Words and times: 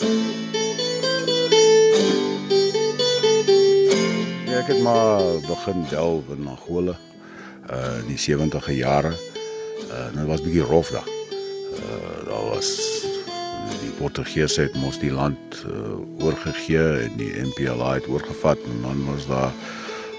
Ja, 0.00 0.06
ek 4.56 4.70
het 4.72 4.80
maar 4.80 5.20
begin 5.44 5.84
delf 5.90 6.30
in 6.32 6.48
Angola 6.48 6.96
uh 7.68 7.98
in 8.00 8.08
die 8.08 8.16
70e 8.16 8.72
jare. 8.78 9.12
Uh 9.92 10.08
dit 10.14 10.24
was 10.24 10.40
bietjie 10.40 10.64
rof 10.64 10.88
daar. 10.96 11.04
Uh 11.04 12.24
daar 12.30 12.48
was 12.48 12.72
die 13.82 13.92
Portugese 13.98 14.60
het 14.62 14.74
mos 14.80 14.98
die 14.98 15.12
land 15.12 15.64
uh, 15.68 16.24
oorgegee 16.24 17.04
en 17.04 17.16
die 17.20 17.36
MPLA 17.44 17.94
het 17.94 18.08
oorgevat 18.08 18.58
en 18.64 18.82
dan 18.82 19.04
was 19.12 19.26
daar 19.28 19.52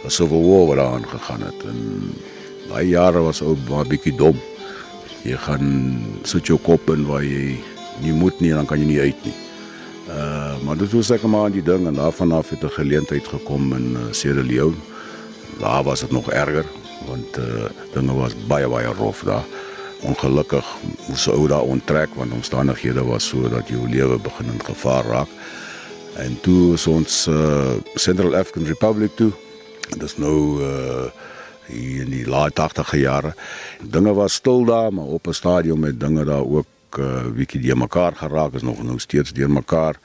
'n 0.05 0.09
civil 0.09 0.45
war 0.45 0.65
wat 0.75 0.85
aan 0.85 1.07
gegaan 1.09 1.41
het 1.41 1.63
en 1.65 2.13
daai 2.69 2.87
jare 2.87 3.19
was 3.19 3.41
ook 3.41 3.65
baie 3.65 3.85
bietjie 3.85 4.15
dom. 4.15 4.37
Jy 5.23 5.37
gaan 5.37 5.97
sit 6.23 6.45
jou 6.45 6.59
kop 6.59 6.89
in 6.89 7.05
waar 7.05 7.23
jy 7.23 7.57
nie 8.01 8.13
moet 8.13 8.39
nie 8.39 8.51
dan 8.53 8.65
kan 8.65 8.79
jy 8.79 8.85
nie 8.85 8.99
uit 8.99 9.25
nie. 9.25 9.50
Uh 10.15 10.49
maar 10.65 10.77
dit 10.77 10.91
was 10.91 11.09
ek 11.09 11.23
maar 11.23 11.43
aan 11.47 11.51
die 11.51 11.63
ding 11.63 11.87
en 11.87 11.93
daarvan 11.93 12.31
af 12.31 12.49
het 12.49 12.63
'n 12.63 12.77
geleentheid 12.77 13.27
gekom 13.27 13.73
in 13.73 13.91
uh, 13.91 13.99
Sierra 14.11 14.43
Leone. 14.43 14.75
Daar 15.59 15.83
was 15.83 15.99
dit 15.99 16.11
nog 16.11 16.31
erger 16.31 16.65
want 17.07 17.37
uh 17.37 17.65
dinge 17.93 18.13
was 18.13 18.33
baie 18.47 18.67
baie 18.67 18.93
rof 18.93 19.23
daar. 19.23 19.43
Ongelukkig 20.01 20.65
moes 21.07 21.29
ou 21.29 21.47
daar 21.47 21.61
onttrek 21.61 22.09
want 22.15 22.31
omstandighede 22.31 23.03
was 23.03 23.27
so 23.27 23.49
dat 23.49 23.67
jou 23.67 23.89
lewe 23.89 24.19
begin 24.19 24.45
in 24.53 24.65
gevaar 24.65 25.05
raak. 25.05 25.29
En 26.15 26.39
toe 26.41 26.73
is 26.73 26.87
ons 26.87 27.27
uh 27.27 27.73
Central 27.95 28.35
African 28.35 28.65
Republic 28.65 29.11
toe. 29.15 29.31
Dit 29.89 30.03
is 30.03 30.17
nou 30.17 30.61
uh 30.61 31.09
hier 31.71 32.01
in 32.01 32.09
die 32.11 32.27
laat 32.27 32.59
80e 32.59 32.99
jare. 32.99 33.33
Dinge 33.81 34.13
was 34.13 34.33
stil 34.33 34.65
daar, 34.65 34.93
maar 34.93 35.05
op 35.05 35.27
'n 35.27 35.33
stadium 35.33 35.79
met 35.79 35.99
dinge 35.99 36.25
daar 36.25 36.45
ook 36.45 36.65
uh 36.99 37.29
bietjie 37.35 37.61
deur 37.61 37.77
mekaar 37.77 38.15
geraak, 38.15 38.53
is 38.53 38.61
nog 38.61 38.83
nou 38.83 38.99
steeds 38.99 39.33
deur 39.33 39.51
mekaar. 39.51 39.99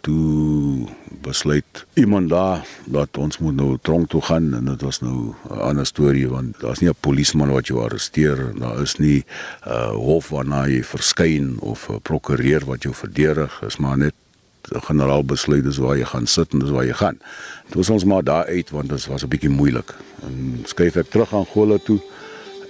Toe 0.00 0.88
besluit 1.20 1.84
iemand 1.94 2.30
daar 2.30 2.66
dat 2.84 3.18
ons 3.18 3.38
moet 3.38 3.56
nou 3.56 3.76
tronk 3.82 4.08
toe 4.08 4.22
gaan 4.22 4.54
en 4.54 4.64
dit 4.64 4.82
was 4.82 5.00
nou 5.00 5.34
'n 5.50 5.60
ander 5.60 5.86
storie 5.86 6.28
want 6.28 6.60
daar's 6.60 6.80
nie 6.80 6.88
'n 6.88 7.00
polisieman 7.00 7.52
wat 7.52 7.66
jou 7.66 7.84
arresteer, 7.84 8.52
daar 8.58 8.80
is 8.80 8.96
nie 8.96 9.24
'n 9.66 9.70
uh, 9.70 9.90
hof 9.90 10.28
waarna 10.28 10.66
jy 10.66 10.82
verskyn 10.82 11.56
of 11.60 11.88
'n 11.88 12.00
prokureur 12.00 12.64
wat 12.64 12.82
jou 12.82 12.94
verdedig, 12.94 13.62
is 13.62 13.76
maar 13.76 13.98
net 13.98 14.14
'n 14.68 14.80
generaal 14.80 15.24
besluit 15.24 15.64
dis 15.64 15.76
waar 15.76 15.96
jy 15.96 16.04
gaan 16.04 16.26
sit 16.26 16.52
en 16.52 16.58
dis 16.58 16.70
waar 16.70 16.86
jy 16.86 16.92
gaan. 16.92 17.18
Dit 17.66 17.74
was 17.74 17.90
ons 17.90 18.04
maar 18.04 18.24
daar 18.24 18.46
uit 18.46 18.70
want 18.70 18.88
dit 18.88 19.06
was 19.06 19.22
'n 19.22 19.28
bietjie 19.28 19.50
moeilik. 19.50 19.94
En 20.22 20.62
skuif 20.64 20.96
ek 20.96 21.10
terug 21.10 21.32
aan 21.32 21.38
Angola 21.38 21.78
toe 21.84 22.00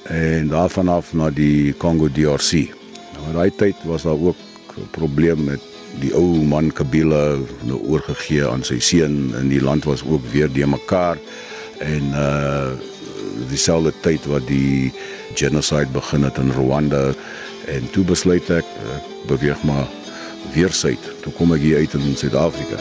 en 0.05 0.49
daarvan 0.49 0.89
af 0.89 1.13
na 1.13 1.31
die 1.31 1.77
Congo 1.77 2.09
DRC. 2.09 2.80
Nou 3.25 3.35
daai 3.37 3.51
tyd 3.57 3.77
was 3.85 4.03
daar 4.09 4.21
ook 4.21 4.37
'n 4.77 4.89
probleem 4.91 5.45
met 5.45 5.61
die 6.01 6.15
ou 6.15 6.45
man 6.47 6.73
Kabila 6.73 7.37
nou 7.67 7.81
oorgegee 7.89 8.47
aan 8.47 8.63
sy 8.65 8.79
seun 8.79 9.35
en 9.35 9.49
die 9.49 9.63
land 9.63 9.85
was 9.85 10.05
ook 10.05 10.25
weer 10.33 10.53
de 10.53 10.67
mekaar 10.67 11.19
en 11.79 12.05
uh 12.15 12.71
dieselfde 13.49 13.93
tyd 14.01 14.27
wat 14.27 14.47
die 14.47 14.93
genocide 15.35 15.89
begin 15.93 16.23
het 16.23 16.37
in 16.39 16.51
Rwanda 16.51 17.15
en 17.67 17.91
toe 17.91 18.05
besluit 18.05 18.51
ek, 18.51 18.65
ek 18.97 19.07
beweeg 19.27 19.63
maar 19.63 19.89
weer 20.55 20.73
suid. 20.75 21.01
Toe 21.23 21.33
kom 21.33 21.55
ek 21.55 21.65
hier 21.65 21.79
uit 21.79 21.95
in 21.95 22.17
Suid-Afrika. 22.17 22.77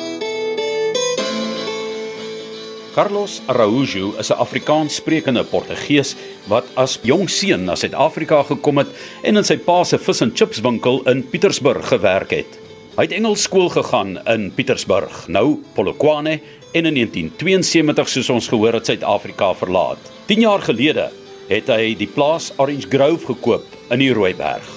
Carlos 2.94 3.42
Araújo 3.46 4.16
is 4.20 4.30
'n 4.30 4.42
Afrikaans 4.42 4.96
sprekende 4.96 5.44
Portugees 5.44 6.16
wat 6.50 6.68
as 6.80 6.98
jong 7.06 7.30
seun 7.30 7.68
na 7.68 7.76
Suid-Afrika 7.78 8.42
gekom 8.48 8.82
het 8.82 8.90
en 9.24 9.40
in 9.40 9.46
sy 9.46 9.60
pa 9.62 9.84
se 9.86 10.00
vis 10.02 10.24
en 10.26 10.34
chips 10.36 10.62
winkel 10.66 11.04
in 11.12 11.22
Pietersburg 11.30 11.92
gewerk 11.92 12.34
het. 12.34 12.58
Hy 12.98 13.06
het 13.06 13.16
Engels 13.16 13.46
skool 13.48 13.70
gegaan 13.72 14.18
in 14.28 14.50
Pietersburg, 14.52 15.28
nou 15.32 15.62
Polokwane 15.78 16.40
en 16.74 16.90
in 16.90 16.98
1972 16.98 18.12
soos 18.12 18.34
ons 18.34 18.50
gehoor 18.52 18.80
het 18.80 18.90
Suid-Afrika 18.90 19.54
verlaat. 19.56 20.12
10 20.28 20.46
jaar 20.46 20.66
gelede 20.66 21.10
het 21.50 21.70
hy 21.72 21.96
die 21.98 22.10
plaas 22.12 22.52
Orange 22.58 22.90
Grove 22.92 23.32
gekoop 23.32 23.66
in 23.94 24.04
die 24.04 24.14
Rooiberg. 24.14 24.68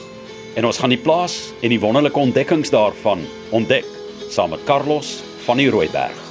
En 0.56 0.68
ons 0.68 0.78
gaan 0.78 0.92
die 0.92 1.00
plaas 1.00 1.50
en 1.60 1.72
die 1.72 1.80
wonderlike 1.80 2.20
ontdekkings 2.20 2.72
daarvan 2.72 3.24
ontdek 3.56 3.88
saam 4.32 4.54
met 4.54 4.64
Carlos 4.68 5.18
van 5.46 5.60
die 5.60 5.72
Rooiberg. 5.72 6.21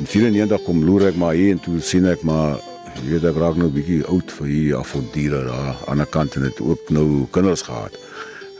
In 0.00 0.06
94 0.06 0.62
kom 0.66 0.84
loer 0.84 1.08
ek 1.10 1.18
maar 1.20 1.34
hier 1.38 1.54
en 1.54 1.60
toe 1.62 1.80
sien 1.84 2.06
ek 2.10 2.22
maar 2.26 2.58
jy 3.00 3.14
weet 3.14 3.28
ek 3.30 3.38
raak 3.40 3.56
nou 3.56 3.68
'n 3.68 3.74
bietjie 3.74 4.04
oud 4.06 4.32
vir 4.38 4.46
hier 4.46 4.78
avonture 4.78 5.44
daar 5.46 5.76
aan 5.86 6.02
die 6.02 6.06
kant 6.06 6.36
en 6.36 6.42
het 6.42 6.60
ook 6.60 6.90
nou 6.90 7.26
kinders 7.30 7.62
gehad. 7.62 7.94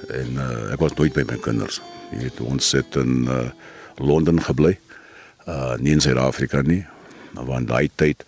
En 0.09 0.39
uh, 0.39 0.73
ek 0.73 0.81
was 0.81 0.95
nooit 0.95 1.13
by 1.13 1.25
my 1.27 1.39
kinders. 1.39 1.81
Jy 2.13 2.19
weet 2.25 2.41
ons 2.41 2.73
het 2.73 2.97
in 2.97 3.27
uh, 3.29 3.51
Londen 3.99 4.41
gebly. 4.41 4.79
Uh 5.47 5.77
nie 5.79 5.93
in 5.93 6.01
Suid-Afrika 6.01 6.63
nie. 6.63 6.85
Maar 7.35 7.45
van 7.45 7.67
daai 7.67 7.91
tyd 7.95 8.25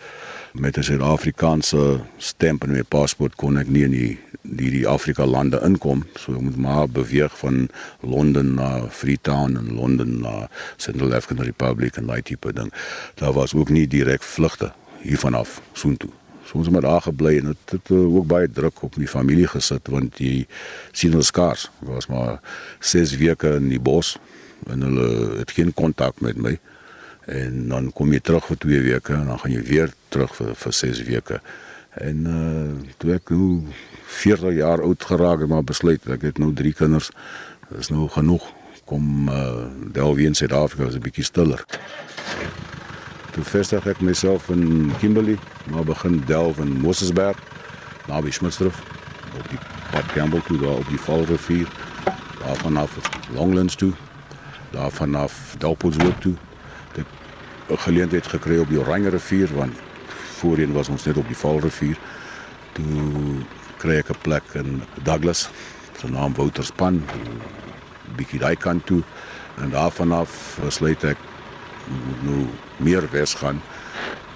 met 0.53 0.77
'n 0.77 0.83
Suid-Afrikaanse 0.83 2.01
stemp 2.17 2.65
in 2.65 2.71
my 2.71 2.83
paspoort 2.83 3.35
kon 3.35 3.59
ek 3.59 3.69
nie 3.69 3.83
in 3.83 3.91
die 3.91 4.19
die 4.43 4.71
die 4.71 4.87
Afrika 4.89 5.27
lande 5.27 5.61
inkom. 5.65 6.05
So 6.15 6.35
ek 6.35 6.41
moet 6.41 6.57
maar 6.57 6.89
beweeg 6.89 7.39
van 7.39 7.69
Londen 8.01 8.55
na 8.55 8.89
Freetown 8.91 9.57
en 9.57 9.75
Londen 9.75 10.21
na 10.21 10.49
Central 10.77 11.15
African 11.15 11.45
Republic 11.45 11.97
en 11.97 12.07
daai 12.07 12.23
tipe 12.23 12.53
ding. 12.53 12.73
Daar 13.15 13.33
was 13.33 13.55
ook 13.55 13.69
nie 13.69 13.87
direk 13.89 14.23
vlugte 14.23 14.73
hiervan 15.01 15.35
af 15.35 15.61
soontoe. 15.73 16.11
So 16.45 16.59
ons 16.59 16.67
het 16.67 16.73
maar 16.73 16.91
daar 16.91 17.03
gebly 17.03 17.39
en 17.39 17.45
dit 17.45 17.71
het 17.71 17.91
ook 17.91 18.27
baie 18.27 18.51
druk 18.51 18.83
op 18.83 18.97
my 18.97 19.07
familie 19.07 19.47
gesit 19.47 19.89
want 19.89 20.19
jy 20.19 20.47
sien 20.93 21.11
hulle 21.11 21.23
skaars. 21.23 21.71
Ek 21.83 21.89
was 21.89 22.07
maar 22.07 22.41
6 22.81 23.17
weke 23.17 23.55
in 23.57 23.69
die 23.69 23.81
bos 23.81 24.19
en 24.67 24.83
hulle 24.83 25.39
het 25.39 25.51
geen 25.51 25.75
kontak 25.75 26.21
met 26.21 26.37
my 26.37 26.59
en 27.27 27.69
dan 27.69 27.93
kom 27.93 28.13
jy 28.13 28.21
terug 28.21 28.47
vir 28.47 28.57
2 28.57 28.81
weke 28.83 29.15
en 29.15 29.27
dan 29.27 29.39
gaan 29.39 29.53
jy 29.53 29.63
weer 29.63 29.93
terug 30.09 30.35
vir 30.37 30.55
vir 30.55 30.73
6 30.73 31.03
weke. 31.07 31.41
En 32.01 32.27
uh 32.27 32.93
toe 32.99 33.15
ek 33.15 33.31
nou 33.31 33.63
40 34.23 34.59
jaar 34.59 34.83
oud 34.83 35.05
geraak 35.05 35.41
het 35.41 35.49
maar 35.49 35.65
besluit 35.65 36.07
ek 36.09 36.23
het 36.23 36.39
nou 36.39 36.53
3 36.55 36.73
kinders. 36.73 37.11
Dit 37.69 37.79
is 37.79 37.93
nou 37.93 38.09
genoeg. 38.09 38.49
Kom 38.85 39.29
uh 39.29 39.69
delf 39.93 40.19
in 40.19 40.35
Suid-Afrika 40.35 40.89
is 40.89 40.95
'n 40.95 41.05
bietjie 41.05 41.25
stiller. 41.25 41.65
Toe 43.33 43.45
vestig 43.45 43.87
ek 43.87 44.01
myself 44.01 44.49
in 44.49 44.93
Kimberley, 45.01 45.39
maar 45.71 45.85
begin 45.85 46.23
delf 46.27 46.59
in 46.59 46.81
Mosesberg, 46.81 47.39
naby 48.07 48.31
Schmidtsdorp, 48.31 48.77
op 49.39 49.49
die 49.49 49.59
Pad 49.91 50.07
Campbell 50.13 50.43
toe 50.47 50.59
daar 50.59 50.77
op 50.77 50.89
die 50.89 51.01
Valrivier. 51.01 51.69
Daarvan 52.45 52.77
af 52.77 52.99
Longlands 53.35 53.75
toe. 53.75 53.93
Daarvan 54.71 55.15
af 55.15 55.55
Dalpotshoop 55.59 56.21
toe. 56.21 56.35
Ek 56.97 57.07
'n 57.69 57.79
geleentheid 57.79 58.27
gekry 58.27 58.59
op 58.59 58.69
die 58.69 58.79
Oranje 58.79 59.11
rivier 59.11 59.49
want 59.55 59.75
voorheen 60.39 60.73
was 60.73 60.89
ons 60.89 61.05
net 61.05 61.17
op 61.17 61.27
die 61.27 61.37
Valrivier. 61.37 61.97
Toe 62.73 63.45
kry 63.79 63.99
ek 63.99 64.11
'n 64.11 64.23
plek 64.23 64.43
in 64.55 64.83
Douglas, 65.03 65.51
se 65.99 66.09
naam 66.11 66.35
Wouterspan, 66.35 67.05
bietjie 68.17 68.39
daai 68.39 68.57
kant 68.57 68.87
toe 68.87 69.03
en 69.63 69.71
daarvan 69.71 70.13
af 70.13 70.59
besluit 70.65 71.05
ek 71.05 71.17
nou 72.23 72.47
meer 72.77 73.09
wes 73.11 73.35
gaan. 73.35 73.61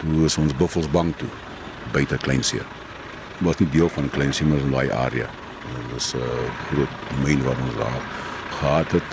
Toe 0.00 0.24
is 0.24 0.36
ons 0.38 0.56
Buffelsbank 0.56 1.18
toe 1.18 1.28
buite 1.92 2.16
Kleinsee. 2.16 2.62
Was 3.38 3.58
nie 3.58 3.70
deel 3.70 3.88
van 3.88 4.10
Kleinsee 4.10 4.46
maar 4.46 4.58
in 4.58 4.70
daai 4.70 4.90
area. 4.90 5.28
Dit 5.74 5.92
was 5.92 6.14
'n 6.14 6.18
uh, 6.18 6.50
groot 6.70 6.94
myn 7.24 7.42
wat 7.42 7.56
ons 7.64 7.76
daar 7.76 8.02
gehad 8.58 8.92
het. 8.92 9.08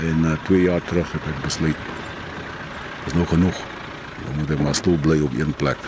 En 0.00 0.18
uh, 0.24 0.36
2 0.44 0.62
jaar 0.62 0.82
terug 0.84 1.12
het 1.12 1.22
ek 1.22 1.42
besluit 1.42 1.76
is 3.06 3.16
nou 3.16 3.26
genoeg. 3.26 3.62
Nou 4.24 4.36
moet 4.38 4.50
ek 4.54 4.62
maar 4.64 4.76
stil 4.78 4.98
bly 5.00 5.20
op 5.24 5.34
een 5.38 5.52
plek. 5.60 5.80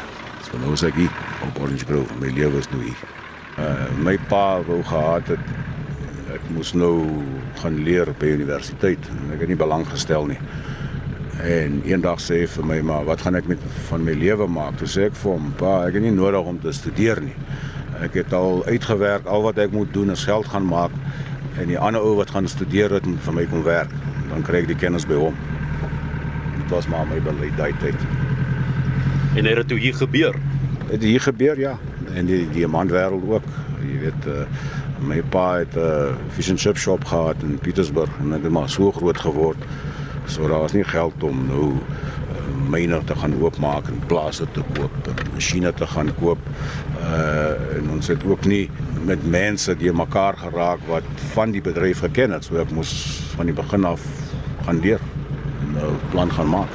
So 0.47 0.61
nou 0.61 0.73
is 0.77 0.85
ek 0.87 0.97
hier 1.01 1.13
op 1.47 1.61
Orange 1.63 1.87
Grove. 1.89 2.17
My 2.21 2.33
lewe 2.33 2.61
is 2.63 2.71
nou 2.73 2.83
hier. 2.85 3.03
Uh 3.61 3.89
my 4.05 4.17
pa 4.31 4.63
wou 4.67 4.81
gehad 4.87 5.35
het 5.35 5.51
ek 6.33 6.45
moes 6.55 6.73
nou 6.73 6.95
gaan 7.61 7.77
leer 7.85 8.09
by 8.19 8.31
universiteit 8.39 9.09
en 9.13 9.35
ek 9.35 9.45
het 9.45 9.53
nie 9.53 9.59
belang 9.61 9.85
gestel 9.89 10.31
nie. 10.31 10.39
En 11.43 11.81
eendag 11.89 12.21
sê 12.23 12.43
hy 12.43 12.49
vir 12.55 12.69
my 12.69 12.79
maar 12.87 13.07
wat 13.09 13.25
gaan 13.25 13.37
ek 13.37 13.49
met 13.51 13.63
van 13.89 14.05
my 14.07 14.15
lewe 14.17 14.47
maak? 14.49 14.79
Toe 14.81 14.89
sê 14.89 15.09
ek 15.11 15.19
vir 15.21 15.35
hom, 15.35 15.51
pa, 15.61 15.75
ek 15.89 15.99
het 15.99 16.07
nie 16.07 16.15
nodig 16.15 16.49
om 16.49 16.61
te 16.63 16.73
studeer 16.77 17.21
nie. 17.25 17.35
Ek 18.03 18.17
het 18.23 18.33
al 18.37 18.63
uitgewerk, 18.69 19.29
al 19.29 19.45
wat 19.45 19.61
ek 19.63 19.75
moet 19.77 19.93
doen 19.95 20.15
is 20.15 20.25
geld 20.29 20.49
gaan 20.53 20.69
maak 20.69 20.95
en 21.61 21.69
die 21.69 21.79
ander 21.79 22.01
ou 22.01 22.15
wat 22.17 22.33
gaan 22.33 22.49
studeer 22.49 22.97
het 22.97 23.05
en 23.09 23.19
vir 23.21 23.37
my 23.37 23.45
kom 23.51 23.65
werk. 23.67 23.93
Dan 24.31 24.45
kry 24.47 24.63
ek 24.65 24.73
die 24.73 24.79
kennis 24.81 25.05
by 25.09 25.21
hom. 25.21 25.37
Dit 26.63 26.71
was 26.71 26.87
maar 26.87 27.07
my 27.07 27.19
beleid 27.23 27.57
tyd. 27.59 27.95
En 29.35 29.45
het 29.45 29.57
dit 29.57 29.69
toe 29.69 29.79
hier 29.79 29.95
gebeur? 29.95 30.35
Het 30.87 31.03
hier 31.03 31.21
gebeur 31.21 31.59
ja. 31.59 31.79
En 32.15 32.27
die 32.27 32.49
diamantwêreld 32.51 33.25
ook. 33.29 33.49
Jy 33.83 33.99
weet 34.05 34.27
uh, 34.31 34.45
my 35.03 35.23
pa 35.23 35.59
het 35.59 35.75
'n 35.75 35.79
uh, 35.79 36.15
fish 36.37 36.51
and 36.51 36.61
chip 36.61 36.79
shop 36.79 37.05
gehad 37.05 37.43
in 37.43 37.59
Pietersburg 37.59 38.11
en 38.21 38.33
ek 38.33 38.43
het 38.43 38.53
maar 38.53 38.69
so 38.69 38.93
groot 38.93 39.19
geword. 39.19 39.59
So 40.27 40.49
daar 40.49 40.59
was 40.59 40.73
nie 40.73 40.85
geld 40.85 41.23
om 41.23 41.47
nou 41.47 41.73
uh, 41.73 42.71
myne 42.71 43.01
te 43.05 43.17
gaan 43.17 43.35
oopmaak 43.41 43.89
en 43.89 43.99
plase 44.07 44.47
te 44.53 44.63
koop, 44.75 44.95
en 45.07 45.33
masjiene 45.35 45.75
te 45.75 45.87
gaan 45.87 46.15
koop. 46.15 46.39
Uh 47.01 47.77
en 47.77 47.91
ons 47.91 48.07
het 48.07 48.25
ook 48.25 48.45
nie 48.45 48.71
met 49.05 49.27
mense 49.27 49.77
die 49.77 49.93
mekaar 49.93 50.37
geraak 50.37 50.79
wat 50.87 51.03
van 51.33 51.51
die 51.51 51.63
bedryf 51.63 51.99
geken 51.99 52.31
het. 52.31 52.45
So 52.45 52.57
ek 52.57 52.71
moes 52.71 52.93
van 53.35 53.47
die 53.47 53.55
begin 53.55 53.85
af 53.85 54.01
gaan 54.65 54.81
leer 54.81 55.01
en 55.77 55.85
'n 55.85 55.89
uh, 55.89 56.11
plan 56.11 56.33
gaan 56.33 56.49
maak. 56.49 56.69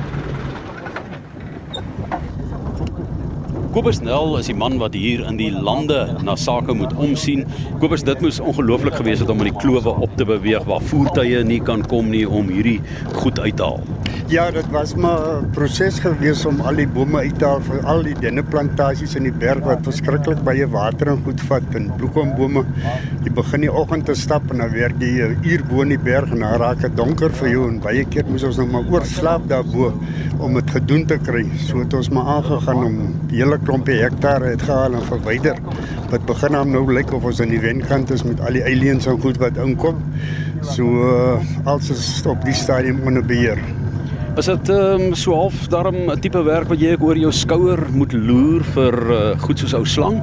Kobus 3.77 3.99
Nel 4.01 4.31
is 4.39 4.47
die 4.49 4.55
man 4.57 4.79
wat 4.81 4.95
hier 4.97 5.19
in 5.29 5.35
die 5.37 5.51
lande 5.53 5.99
na 6.25 6.33
sake 6.33 6.73
moet 6.73 6.95
omsien. 6.97 7.43
Kobus, 7.77 8.01
dit 8.01 8.23
moes 8.25 8.39
ongelooflik 8.41 8.95
gewees 8.97 9.21
het 9.21 9.29
om 9.29 9.43
in 9.43 9.51
die 9.51 9.59
klowe 9.61 9.93
op 10.01 10.15
te 10.17 10.25
beweeg 10.25 10.65
waar 10.65 10.81
voertuie 10.89 11.43
nie 11.45 11.59
kan 11.61 11.85
kom 11.91 12.09
nie 12.09 12.23
om 12.25 12.49
hierdie 12.49 12.79
goed 13.19 13.37
uit 13.37 13.53
te 13.59 13.67
haal. 13.67 13.85
Ja, 14.27 14.49
dit 14.51 14.65
was 14.73 14.95
maar 14.95 15.21
'n 15.43 15.51
proses 15.55 15.99
gewees 15.99 16.45
om 16.45 16.59
al 16.61 16.75
die 16.75 16.87
bome 16.87 17.19
uit 17.19 17.37
te 17.39 17.45
haal 17.45 17.61
vir 17.61 17.85
al 17.85 18.01
die 18.03 18.15
denneplantasies 18.19 19.15
in 19.15 19.23
die 19.23 19.31
berg 19.31 19.63
wat 19.63 19.85
verskriklik 19.85 20.43
baie 20.43 20.67
water 20.67 21.07
en 21.07 21.21
goed 21.23 21.41
vat 21.41 21.75
en 21.75 21.91
bloekombome. 21.97 22.65
Jy 23.23 23.31
begin 23.31 23.61
die 23.61 23.71
oggend 23.71 24.05
te 24.05 24.15
stap 24.15 24.51
en 24.51 24.57
dan 24.57 24.71
werk 24.71 24.99
jy 24.99 25.21
'n 25.21 25.37
uur 25.43 25.63
bo 25.69 25.81
in 25.81 25.89
die 25.89 26.03
berg 26.03 26.31
en 26.31 26.39
dan 26.39 26.59
raak 26.59 26.81
dit 26.81 26.97
donker 26.97 27.29
vir 27.29 27.49
jou 27.49 27.67
en 27.69 27.79
baie 27.79 28.05
keer 28.05 28.25
moes 28.27 28.43
ons 28.43 28.57
nog 28.57 28.71
maar 28.71 28.89
oorslaap 28.89 29.47
daarbo 29.47 29.93
om 30.39 30.53
dit 30.53 30.69
gedoen 30.69 31.05
te 31.05 31.17
kry. 31.17 31.45
So 31.67 31.79
het 31.79 31.93
ons 31.93 32.09
maar 32.09 32.25
aangegaan 32.25 32.83
om 32.83 33.13
die 33.27 33.37
hele 33.37 33.57
klompie 33.67 33.99
hektare 33.99 34.53
uitgehaal 34.55 34.95
en 34.95 35.07
verwyder. 35.09 35.57
Wat 36.11 36.23
begin 36.29 36.55
hom 36.55 36.71
nou 36.71 36.85
lyk 36.95 37.11
of 37.15 37.25
ons 37.27 37.41
aan 37.43 37.51
die 37.51 37.59
wenkant 37.63 38.13
is 38.15 38.23
met 38.23 38.39
al 38.39 38.55
die 38.55 38.63
aliens 38.63 39.09
en 39.11 39.19
goed 39.23 39.39
wat 39.43 39.59
inkom. 39.59 39.99
So 40.63 40.87
uh, 40.87 41.67
alles 41.67 41.91
is 41.91 42.05
op 42.27 42.39
die 42.47 42.55
stadium 42.55 43.03
onder 43.07 43.25
beheer. 43.27 43.59
Is 44.37 44.45
dit 44.45 44.69
um, 44.69 45.11
so 45.17 45.33
half 45.33 45.67
daarom 45.73 46.11
'n 46.11 46.19
tipe 46.21 46.43
werk 46.45 46.69
wat 46.69 46.79
jy 46.79 46.93
ek 46.93 47.03
oor 47.03 47.17
jou 47.17 47.31
skouer 47.33 47.79
moet 47.91 48.13
loer 48.13 48.63
vir 48.75 48.95
uh, 49.11 49.39
goed 49.41 49.59
soos 49.59 49.73
ou 49.73 49.85
slang? 49.85 50.21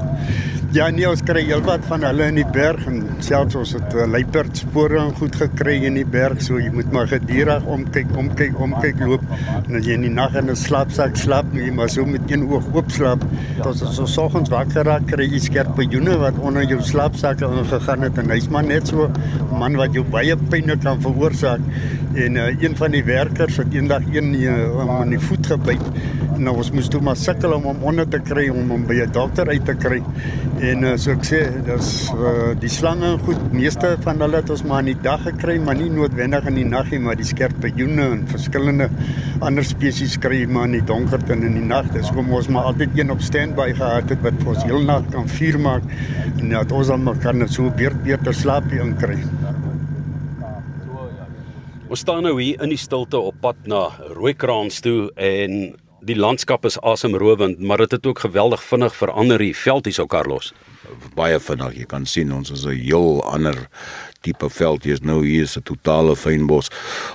Ja, 0.75 0.89
nee, 0.91 1.05
ons 1.07 1.21
kry 1.23 1.45
heelwat 1.47 1.85
van 1.87 2.03
hulle 2.03 2.25
in 2.33 2.41
die 2.41 2.47
berg 2.51 2.89
en 2.91 3.05
selfs 3.23 3.55
ons 3.61 3.77
het 3.77 3.93
uh, 3.95 4.09
luiperdspore 4.11 4.99
en 4.99 5.13
goed 5.15 5.37
gekry 5.39 5.77
in 5.87 5.95
die 5.95 6.07
berg, 6.17 6.41
so 6.43 6.59
jy 6.59 6.73
moet 6.75 6.89
maar 6.91 7.07
gedurig 7.13 7.69
omkyk, 7.71 8.11
omkyk, 8.19 8.59
omkyk 8.59 8.99
loop. 9.07 9.23
En 9.61 9.79
as 9.79 9.87
jy 9.87 9.95
in 9.95 10.09
die 10.09 10.11
nag 10.11 10.35
in 10.41 10.51
'n 10.51 10.59
slaapsak 10.59 11.15
slaap, 11.21 11.47
moet 11.53 11.69
jy 11.69 11.75
maar 11.79 11.93
so 11.95 12.03
met 12.03 12.27
een 12.27 12.43
oog 12.51 12.67
oop 12.75 12.91
slaap. 12.91 13.23
Tot 13.61 13.85
as 13.87 14.01
ons 14.03 14.17
soggens 14.19 14.51
wakker 14.51 14.83
raak, 14.91 15.07
kry 15.13 15.29
jy 15.31 15.45
skerp 15.47 15.79
joene 15.79 16.19
wat 16.19 16.43
onder 16.43 16.67
jou 16.67 16.81
slaapsakke 16.83 17.47
ingegaan 17.47 18.09
het 18.09 18.19
en 18.19 18.35
hy's 18.35 18.51
maar 18.51 18.67
net 18.67 18.91
so 18.91 19.07
'n 19.07 19.59
man 19.61 19.79
wat 19.79 19.95
jou 19.95 20.03
baie 20.03 20.35
pyn 20.51 20.75
kan 20.83 20.99
veroorsaak. 20.99 21.63
En 22.15 22.37
uh, 22.39 22.63
een 22.63 22.77
van 22.77 22.93
die 22.95 23.05
werkers 23.05 23.57
het 23.57 23.73
eendag 23.75 24.05
een 24.13 24.35
in 24.35 25.09
die 25.11 25.19
voet 25.19 25.47
gebyt. 25.47 25.83
Nou 26.39 26.57
ons 26.59 26.71
moes 26.75 26.89
toe 26.91 27.01
maar 27.03 27.17
sukkel 27.19 27.53
om 27.57 27.67
hom 27.67 27.83
onder 27.91 28.07
te 28.11 28.21
kry 28.23 28.49
om 28.51 28.71
hom 28.71 28.85
by 28.87 29.01
'n 29.03 29.13
dokter 29.13 29.49
uit 29.49 29.65
te 29.65 29.75
kry. 29.75 30.01
En 30.61 30.83
uh, 30.83 30.93
so 30.97 31.11
ek 31.11 31.27
sê, 31.27 31.41
dis 31.67 31.89
uh, 32.15 32.55
die 32.59 32.71
slange 32.71 33.19
goed, 33.27 33.53
meeste 33.53 33.97
van 34.07 34.23
hulle 34.23 34.37
het 34.37 34.51
ons 34.51 34.63
maar 34.63 34.85
in 34.85 34.93
die 34.93 35.03
dag 35.03 35.23
gekry, 35.23 35.59
maar 35.59 35.75
nie 35.75 35.91
noodwendig 35.91 36.47
in 36.47 36.55
die 36.55 36.67
nag 36.67 36.91
nie, 36.91 37.01
maar 37.03 37.19
die 37.19 37.27
skerpioene 37.27 38.09
en 38.11 38.25
verskillende 38.31 38.89
ander 39.41 39.67
spesies 39.67 40.19
kry 40.19 40.45
maar 40.47 40.71
in 40.71 40.79
die 40.79 40.87
donkerte 40.87 41.33
en 41.35 41.43
in 41.43 41.59
die 41.59 41.67
nag. 41.67 41.91
Dis 41.95 42.09
hoekom 42.11 42.33
ons 42.33 42.49
maar 42.49 42.71
altyd 42.71 42.99
een 42.99 43.11
op 43.11 43.21
standby 43.21 43.73
gehad 43.75 44.09
het 44.09 44.23
wat 44.23 44.47
ons 44.47 44.63
heel 44.63 44.83
nag 44.87 45.11
kan 45.11 45.29
vuur 45.29 45.59
maak 45.59 45.83
en 46.39 46.49
dat 46.51 46.73
ons 46.73 46.95
dan 46.95 47.15
kan 47.23 47.49
so 47.49 47.71
beurt 47.71 48.03
beter 48.07 48.35
slaapie 48.35 48.83
inkry. 48.83 49.19
Ons 51.85 52.01
staan 52.01 52.23
nou 52.25 52.39
hier 52.41 52.63
in 52.65 52.71
die 52.73 52.81
stilte 52.81 53.19
op 53.21 53.37
pad 53.45 53.67
na 53.69 53.91
Rooikraans 54.17 54.81
toe 54.81 55.11
en 55.21 55.75
die 56.05 56.17
landskap 56.17 56.65
is 56.65 56.79
asemrowend, 56.81 57.61
maar 57.61 57.83
dit 57.85 57.93
het 57.97 58.07
ook 58.07 58.23
geweldig 58.25 58.63
vinnig 58.65 58.97
verander 58.97 59.41
hier 59.41 59.57
veld 59.57 59.85
hierso 59.85 60.07
Carlos. 60.09 60.53
Baie 61.17 61.37
vinnig, 61.41 61.77
jy 61.77 61.85
kan 61.89 62.07
sien 62.09 62.33
ons 62.33 62.51
is 62.51 62.65
'n 62.65 62.73
heel 62.73 63.23
ander 63.25 63.69
tipe 64.21 64.49
veld. 64.49 64.85
Hier's 64.85 65.01
nou 65.01 65.27
hier 65.27 65.43
is 65.43 65.57
'n 65.57 65.63
totale 65.63 66.17
fynbos. 66.17 66.71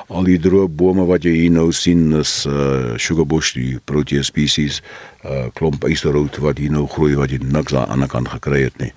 Al 0.08 0.24
die 0.24 0.40
droë 0.40 0.68
bome 0.68 1.06
wat 1.06 1.24
jy 1.24 1.34
hier 1.34 1.52
nou 1.52 1.72
sien 1.72 2.14
is 2.14 2.46
uh 2.46 2.98
sugarbush, 2.98 3.54
die 3.54 3.80
protea 3.86 4.24
species, 4.24 4.82
uh 5.24 5.50
klomp 5.54 5.84
eisterhout 5.84 6.38
wat 6.38 6.58
hier 6.58 6.72
nou 6.72 6.88
groei 6.88 7.16
wat 7.16 7.32
jy 7.32 7.40
niks 7.42 7.74
aan 7.74 7.86
die 7.86 7.92
ander 7.94 8.08
kant 8.08 8.28
gekry 8.28 8.64
het 8.64 8.78
nie. 8.78 8.94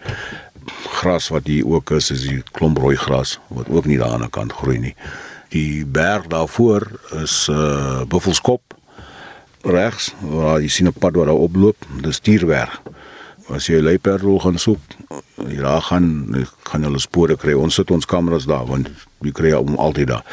Gras 0.85 1.29
wat 1.29 1.47
hier 1.47 1.67
ook 1.67 1.91
is, 1.91 2.11
is 2.11 2.23
die 2.23 2.43
klomp 2.53 2.79
rooi 2.79 2.97
gras 2.97 3.39
wat 3.49 3.69
ook 3.69 3.85
nie 3.87 4.01
aan 4.01 4.09
die 4.09 4.15
ander 4.15 4.31
kant 4.31 4.53
groei 4.53 4.79
nie. 4.79 4.95
Die 5.53 5.85
berg 5.85 6.31
daarvoor 6.33 6.87
is 7.21 7.49
uh 7.53 8.03
Buffelskop 8.09 8.75
regs 9.63 10.15
waar 10.21 10.63
jy 10.63 10.69
sien 10.69 10.89
'n 10.89 10.97
pad 10.97 11.15
wat 11.15 11.27
daar 11.27 11.45
oploop, 11.45 11.77
dis 12.01 12.21
Tierberg. 12.21 12.81
As 13.49 13.67
jy 13.67 13.83
luiperd 13.83 14.23
wil 14.23 14.39
gaan 14.39 14.59
soek, 14.59 14.81
jy 15.37 15.61
daar 15.61 15.83
gaan 15.83 16.35
gaan 16.63 16.83
hulle 16.83 16.99
spore 16.99 17.37
kry. 17.37 17.53
Ons 17.53 17.75
sit 17.75 17.91
ons 17.91 18.07
kameras 18.07 18.47
daar 18.47 18.67
want 18.67 18.89
jy 19.21 19.33
kry 19.33 19.53
hom 19.53 19.77
altyd 19.77 20.09
daar. 20.09 20.25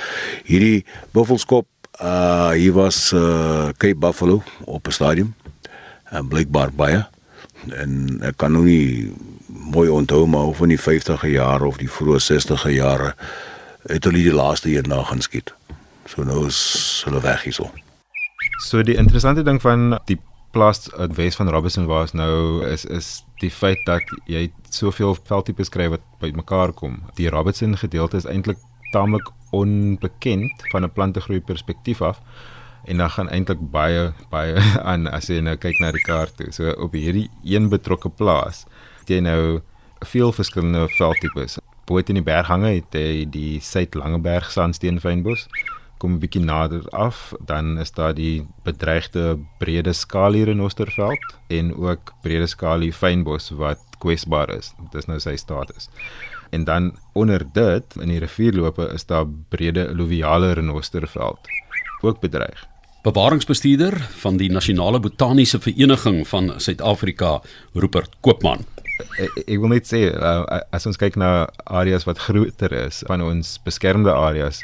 Hierdie 0.46 0.86
Buffelskop, 1.12 1.68
uh 2.02 2.52
hier 2.52 2.74
was 2.74 3.12
uh 3.14 3.70
Cape 3.78 4.00
Buffalo 4.00 4.44
op 4.66 4.88
'n 4.88 4.92
stadium. 4.92 5.36
En 6.10 6.28
blykbaar 6.28 6.72
baie. 6.72 7.06
En 7.76 8.20
ek 8.24 8.38
kan 8.38 8.52
nou 8.52 8.64
nie 8.64 9.14
mooi 9.48 9.90
onthou 9.90 10.26
maar 10.28 10.48
of 10.48 10.62
in 10.62 10.70
die 10.70 10.82
50e 10.82 11.28
jare 11.28 11.66
of 11.66 11.78
die 11.78 11.90
vroeë 11.92 12.20
60e 12.20 12.72
jare 12.72 13.16
het 13.88 14.04
hulle 14.04 14.24
die 14.24 14.34
laaste 14.34 14.70
een 14.70 14.90
na 14.90 15.04
gaan 15.04 15.22
skiet. 15.22 15.54
So 16.06 16.24
nou 16.24 16.48
is 16.48 16.60
hulle 17.06 17.22
weg 17.22 17.44
hierso. 17.44 17.70
So 18.66 18.84
die 18.84 18.98
interessante 18.98 19.44
ding 19.44 19.62
van 19.62 20.00
die 20.06 20.20
plaas 20.52 20.92
uit 20.92 21.16
Wes 21.16 21.36
van 21.36 21.50
Robertson 21.50 21.86
was 21.86 22.14
nou 22.14 22.66
is 22.66 22.86
is 22.86 23.10
die 23.40 23.52
feit 23.52 23.86
dat 23.86 24.04
jy 24.26 24.50
soveel 24.70 25.16
veldtipes 25.24 25.70
kry 25.70 25.90
wat 25.94 26.04
bymekaar 26.20 26.74
kom. 26.74 27.04
Die 27.16 27.30
Robertson 27.30 27.78
gedeelte 27.78 28.18
is 28.18 28.26
eintlik 28.26 28.58
taamlik 28.92 29.30
onbekend 29.52 30.66
van 30.72 30.84
'n 30.84 30.92
plantegroei 30.92 31.42
perspektief 31.42 32.02
af 32.02 32.20
en 32.86 32.98
dan 32.98 33.10
gaan 33.10 33.30
eintlik 33.30 33.72
baie 33.72 34.14
baie 34.30 34.56
aan 34.92 35.08
as 35.08 35.30
jy 35.30 35.40
nou 35.40 35.56
kyk 35.56 35.80
na 35.80 35.92
die 35.92 36.02
kaart 36.02 36.36
toe. 36.38 36.52
So 36.52 36.72
op 36.72 36.94
hierdie 36.94 37.30
een 37.44 37.70
betrokke 37.70 38.10
plaas 38.10 38.66
het 39.00 39.10
jy 39.10 39.20
nou 39.20 39.62
veel 40.00 40.32
verskillende 40.32 40.88
veldtipes. 40.98 41.60
Bo 41.90 41.98
in 41.98 42.20
die 42.20 42.22
berghange 42.22 42.76
het 42.76 42.94
jy 42.94 43.26
die 43.34 43.58
Suid-Langeberg 43.66 44.52
sandsteenfynbos 44.54 45.48
kom 45.98 46.14
'n 46.14 46.20
bietjie 46.22 46.44
nader 46.44 46.86
af, 46.94 47.34
dan 47.46 47.80
is 47.82 47.92
daar 47.92 48.14
die 48.14 48.46
bedreigde 48.64 49.40
breede 49.60 49.94
skalie 49.94 50.46
renosterveld 50.46 51.26
en 51.48 51.74
ook 51.76 52.14
breede 52.22 52.48
skalie 52.48 52.94
fynbos 52.94 53.50
wat 53.50 53.82
kwesbaar 54.00 54.50
is. 54.50 54.74
Dis 54.92 55.08
nou 55.08 55.20
sy 55.20 55.36
status. 55.36 55.90
En 56.52 56.64
dan 56.64 56.94
onder 57.14 57.44
dit 57.54 57.96
in 57.96 58.08
die 58.08 58.20
rivierloope 58.20 58.92
is 58.94 59.06
daar 59.06 59.26
breede 59.50 59.90
alluviale 59.90 60.54
renosterveld 60.54 61.40
ook 62.02 62.20
bedreig. 62.22 62.68
Bewaringsbestuurder 63.04 63.96
van 64.00 64.38
die 64.38 64.52
Nasionale 64.52 65.00
Botaniese 65.00 65.60
Vereniging 65.60 66.28
van 66.28 66.54
Suid-Afrika, 66.58 67.42
Rupert 67.74 68.16
Koopman. 68.20 68.66
Ek, 69.00 69.32
ek 69.48 69.58
wil 69.60 69.70
net 69.70 69.88
sê 69.88 70.10
uh, 70.12 70.44
as 70.76 70.86
ons 70.90 71.00
kyk 71.00 71.16
na 71.16 71.48
areas 71.66 72.06
wat 72.08 72.20
groter 72.20 72.74
is 72.74 73.04
van 73.08 73.22
ons 73.24 73.58
beskermde 73.64 74.12
areas 74.12 74.62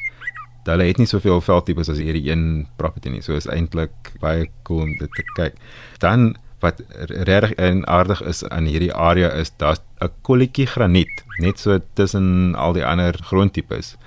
hulle 0.72 0.88
het 0.90 1.00
nie 1.00 1.10
soveel 1.10 1.42
veldtipes 1.46 1.92
as 1.94 2.02
hierdie 2.02 2.26
een 2.30 2.66
property 2.80 3.12
nie. 3.14 3.22
So 3.22 3.38
is 3.38 3.50
eintlik 3.52 4.14
baie 4.22 4.48
cool 4.68 4.86
om 4.86 4.94
dit 5.00 5.12
te 5.18 5.26
kyk. 5.36 5.60
Dan 6.02 6.34
wat 6.64 6.82
regtig 7.28 7.54
en 7.62 7.84
aardig 7.92 8.22
is 8.26 8.42
aan 8.50 8.70
hierdie 8.70 8.94
area 8.94 9.30
is 9.42 9.52
daar's 9.62 9.82
'n 10.02 10.10
kolletjie 10.22 10.66
graniet 10.66 11.24
net 11.40 11.60
so 11.60 11.80
tussen 11.94 12.56
al 12.56 12.74
die 12.74 12.86
ander 12.86 13.14
grondtipes. 13.14 13.98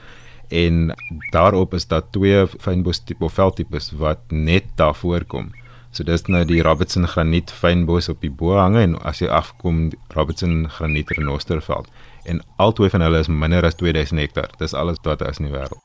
En 0.51 0.95
daarop 1.31 1.75
is 1.75 1.87
daar 1.87 2.11
twee 2.11 2.47
fynbos 2.47 3.05
tipe 3.05 3.29
veldtipes 3.29 3.93
wat 3.93 4.21
net 4.31 4.65
daar 4.77 4.95
voorkom. 4.95 5.53
So 5.91 6.05
dis 6.05 6.27
nou 6.29 6.45
die 6.45 6.61
Robertson 6.63 7.07
graniet 7.09 7.51
fynbos 7.51 8.11
op 8.13 8.21
die 8.21 8.31
bo 8.31 8.59
hange 8.61 8.83
en 8.85 8.97
as 9.09 9.23
jy 9.23 9.29
afkom 9.33 9.89
Robertson 10.15 10.67
graniet 10.69 11.11
renosterveld. 11.17 11.89
En 12.29 12.43
albei 12.61 12.91
van 12.93 13.05
hulle 13.07 13.23
is 13.25 13.31
minder 13.33 13.65
as 13.65 13.79
2000 13.81 14.21
hektaar. 14.21 14.53
Dis 14.61 14.77
alles 14.77 15.01
wat 15.03 15.23
daar 15.23 15.33
is 15.33 15.41
in 15.41 15.49
die 15.49 15.55
wêreld. 15.57 15.81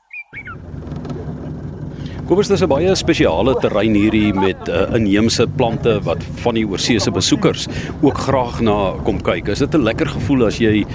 Kobus 2.28 2.48
dis 2.48 2.62
'n 2.64 2.72
baie 2.72 2.96
spesiale 2.96 3.56
terrein 3.60 3.96
hierdie 3.96 4.34
met 4.34 4.68
uh, 4.68 4.88
inheemse 4.96 5.48
plante 5.48 6.00
wat 6.04 6.24
van 6.44 6.56
die 6.56 6.68
oorseese 6.68 7.12
besoekers 7.12 7.68
ook 8.02 8.18
graag 8.18 8.62
na 8.62 8.96
kom 9.04 9.22
kyk. 9.22 9.48
Is 9.48 9.60
dit 9.60 9.76
'n 9.76 9.84
lekker 9.84 10.08
gevoel 10.08 10.46
as 10.46 10.58
jy 10.58 10.86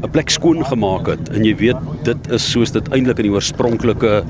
'n 0.00 0.10
plek 0.10 0.30
skoon 0.32 0.64
gemaak 0.64 1.06
het 1.12 1.28
en 1.36 1.44
jy 1.44 1.52
weet 1.56 1.80
dit 2.06 2.30
is 2.32 2.44
soos 2.52 2.72
dit 2.72 2.86
eintlik 2.88 3.18
in 3.20 3.26
die 3.28 3.34
oorspronklike 3.34 4.22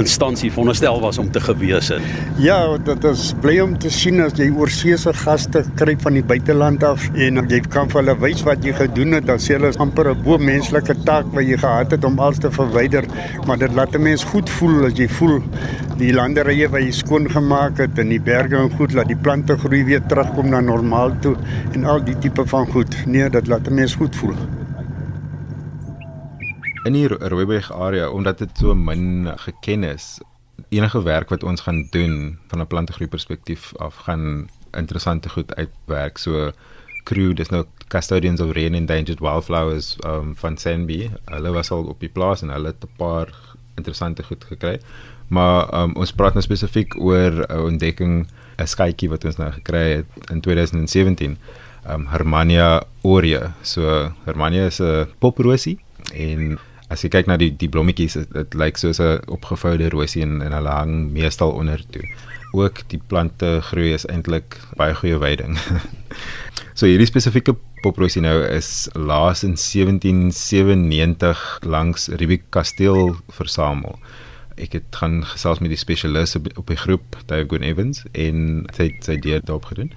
instansie 0.00 0.48
veronderstel 0.50 1.00
was 1.00 1.18
om 1.18 1.30
te 1.30 1.40
gewees 1.40 1.90
het. 1.92 2.04
Ja, 2.40 2.78
dit 2.78 3.04
is 3.04 3.34
bly 3.42 3.58
om 3.60 3.74
te 3.78 3.90
sien 3.92 4.22
as 4.24 4.38
jy 4.38 4.48
oorseese 4.48 5.12
gaste 5.12 5.64
kry 5.76 5.96
van 6.00 6.16
die 6.16 6.24
buiteland 6.24 6.84
af 6.86 7.04
en 7.14 7.42
jy 7.52 7.60
kan 7.68 7.90
vir 7.92 8.00
hulle 8.00 8.16
wys 8.22 8.44
wat 8.46 8.64
jy 8.64 8.72
gedoen 8.78 9.18
het, 9.18 9.26
dan 9.28 9.42
sê 9.42 9.58
hulle 9.58 9.68
is 9.68 9.80
amper 9.82 10.08
'n 10.14 10.22
bo 10.24 10.38
menslike 10.38 10.96
taak 11.04 11.26
wat 11.34 11.44
jy 11.44 11.58
gehad 11.58 11.90
het 11.90 12.04
om 12.04 12.18
alles 12.18 12.38
te 12.38 12.50
verwyder, 12.50 13.04
maar 13.46 13.58
dit 13.58 13.74
laat 13.74 13.94
'n 13.94 14.02
mens 14.02 14.24
goed 14.24 14.48
voel 14.48 14.86
as 14.86 14.96
jy 14.96 15.08
voel 15.08 15.42
die 15.98 16.12
landerye 16.12 16.68
wat 16.68 16.80
jy 16.80 16.92
skoon 16.92 17.28
gemaak 17.28 17.76
het 17.78 17.98
en 17.98 18.08
die 18.08 18.20
berge 18.20 18.56
en 18.56 18.70
goed 18.78 18.94
laat 18.94 19.08
die 19.08 19.20
plante 19.20 19.56
groei 19.56 19.84
weer 19.84 20.00
terugkom 20.08 20.48
na 20.48 20.60
normaal 20.60 21.12
toe 21.20 21.36
en 21.74 21.84
al 21.84 22.00
die 22.00 22.16
tipe 22.18 22.46
van 22.46 22.66
goed. 22.66 22.96
Nee, 23.06 23.28
dit 23.28 23.46
laat 23.46 23.68
'n 23.68 23.74
mens 23.74 23.94
goed 23.94 24.16
voel. 24.16 24.59
In 26.84 26.94
die 26.96 27.08
Rooiberg 27.08 27.72
area 27.72 28.08
omdat 28.08 28.38
dit 28.38 28.50
so 28.56 28.74
min 28.74 29.28
geken 29.36 29.82
is, 29.84 30.18
enige 30.72 31.02
werk 31.02 31.28
wat 31.28 31.42
ons 31.44 31.60
gaan 31.60 31.86
doen 31.92 32.38
van 32.48 32.60
'n 32.60 32.66
plantegroei 32.66 33.08
perspektief 33.08 33.72
af 33.76 33.96
gaan 33.96 34.48
interessante 34.72 35.28
goed 35.28 35.54
uitwerk. 35.54 36.18
So 36.18 36.52
crew, 37.04 37.34
dis 37.36 37.48
nou 37.48 37.64
custodians 37.88 38.40
of 38.40 38.52
rare 38.52 38.76
endangered 38.76 39.20
wildflowers 39.20 39.96
um, 40.06 40.32
van 40.36 40.56
Senby. 40.56 41.10
Hulle 41.24 41.50
was 41.50 41.70
al 41.70 41.84
op 41.84 42.00
die 42.00 42.08
plaas 42.08 42.42
en 42.42 42.48
hulle 42.48 42.66
het 42.72 42.84
'n 42.84 42.96
paar 42.96 43.28
interessante 43.76 44.22
goed 44.22 44.44
gekry. 44.44 44.80
Maar 45.28 45.82
um, 45.82 45.94
ons 45.96 46.12
praat 46.12 46.32
nou 46.32 46.42
spesifiek 46.42 46.96
oor 46.96 47.32
'n 47.32 47.52
uh, 47.52 47.64
ontdekking, 47.64 48.26
'n 48.56 48.66
skytjie 48.66 49.08
wat 49.08 49.24
ons 49.24 49.36
nou 49.36 49.52
gekry 49.52 49.96
het 49.96 50.30
in 50.30 50.40
2017. 50.40 51.38
Um 51.88 52.06
Hermania 52.06 52.82
aurea. 53.02 53.52
So 53.62 54.12
Hermania 54.24 54.64
is 54.66 54.80
'n 54.80 55.06
poprosie 55.18 55.78
en 56.14 56.58
as 56.90 57.04
jy 57.04 57.12
kyk 57.14 57.30
na 57.30 57.38
die 57.40 57.52
die 57.54 57.70
blommetjies, 57.70 58.18
dit 58.34 58.58
lyk 58.58 58.80
soos 58.80 59.00
'n 59.00 59.22
opgevoude 59.30 59.90
rosie 59.94 60.22
en 60.22 60.42
en 60.42 60.52
hulle 60.52 60.74
hang 60.74 61.12
meestal 61.12 61.52
onder 61.52 61.80
toe. 61.90 62.02
Ook 62.52 62.82
die 62.88 62.98
plante 62.98 63.60
groei 63.62 63.94
is 63.94 64.06
eintlik 64.06 64.58
baie 64.76 64.94
goeie 64.94 65.18
veiding. 65.18 65.58
so 66.78 66.86
hierdie 66.86 67.06
spesifieke 67.06 67.54
poprosie 67.82 68.22
nou 68.22 68.42
is 68.44 68.88
laas 68.94 69.44
in 69.44 69.56
1797 69.56 71.58
langs 71.62 72.08
Riebeek 72.08 72.50
Kasteel 72.50 73.16
versamel 73.28 73.98
ek 74.60 74.76
het 74.76 74.96
gaan 74.96 75.20
gesels 75.26 75.60
met 75.62 75.72
die 75.72 75.80
spesialis 75.80 76.36
op 76.36 76.68
die 76.68 76.78
groep 76.78 77.16
Diagon 77.30 77.64
Evans 77.66 78.04
en 78.12 78.66
het 78.76 79.06
sy 79.06 79.16
deur 79.22 79.42
daarop 79.44 79.70
gedoen 79.70 79.92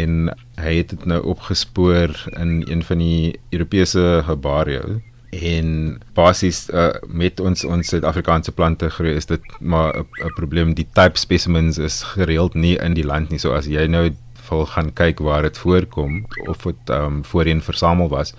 en 0.00 0.30
hy 0.60 0.74
het 0.78 0.92
dit 0.94 1.06
nou 1.10 1.20
opgespoor 1.32 2.14
in 2.38 2.60
een 2.68 2.84
van 2.86 3.02
die 3.02 3.36
Europese 3.50 4.22
herbaria 4.26 4.82
en 5.30 6.00
basies 6.14 6.64
uh, 6.74 6.90
met 7.06 7.40
ons 7.40 7.64
ons 7.64 7.86
Suid-Afrikaanse 7.86 8.52
plante 8.52 8.88
groei 8.90 9.14
is 9.14 9.26
dit 9.26 9.42
maar 9.60 9.94
'n 9.94 10.34
probleem 10.34 10.74
die 10.74 10.88
type 10.92 11.18
specimens 11.18 11.78
is 11.78 12.02
gereeld 12.02 12.54
nie 12.54 12.76
in 12.78 12.94
die 12.94 13.06
land 13.06 13.30
nie 13.30 13.38
so 13.38 13.52
as 13.52 13.66
jy 13.66 13.86
nou 13.86 14.10
wil 14.50 14.66
gaan 14.66 14.90
kyk 14.92 15.20
waar 15.22 15.42
dit 15.42 15.58
voorkom 15.58 16.26
of 16.48 16.62
dit 16.62 16.90
um, 16.90 17.22
voorheen 17.24 17.62
versamel 17.62 18.08
was 18.08 18.34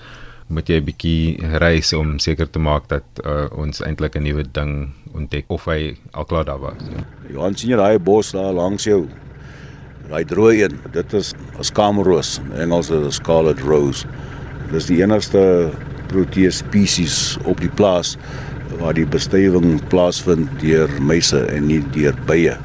moet 0.52 0.68
jy 0.68 0.80
'n 0.80 0.86
bietjie 0.86 1.38
reis 1.64 1.94
om 1.94 2.20
seker 2.20 2.50
te 2.50 2.60
maak 2.60 2.88
dat 2.88 3.04
uh, 3.24 3.48
ons 3.56 3.82
eintlik 3.82 4.16
'n 4.16 4.24
nuwe 4.24 4.44
ding 4.44 4.92
ontdek 5.16 5.46
of 5.48 5.66
hy 5.66 5.96
al 6.12 6.26
klaar 6.26 6.46
daar 6.46 6.60
was. 6.60 6.80
Ja. 6.92 7.04
Johan 7.34 7.56
sien 7.56 7.70
jy 7.70 7.78
daai 7.78 8.00
bos 8.00 8.32
daar 8.32 8.54
langs 8.54 8.84
jou? 8.84 9.08
Daai 10.10 10.26
droë 10.26 10.54
een, 10.64 10.80
dit 10.92 11.14
is 11.14 11.34
'n 11.34 11.64
skamerroos, 11.64 12.40
in 12.52 12.60
Engels 12.68 12.90
is 12.90 13.04
dit 13.04 13.14
scarlet 13.14 13.60
rose. 13.60 14.06
Dis 14.72 14.86
die 14.86 15.02
enigste 15.02 15.72
protea 16.12 16.52
spesies 16.52 17.38
op 17.48 17.60
die 17.64 17.72
plaas 17.72 18.18
waar 18.80 18.96
die 18.98 19.06
bestuiving 19.06 19.80
plaasvind 19.92 20.50
deur 20.62 20.92
muise 21.00 21.42
en 21.52 21.68
nie 21.68 21.82
deur 21.96 22.16
bye. 22.28 22.58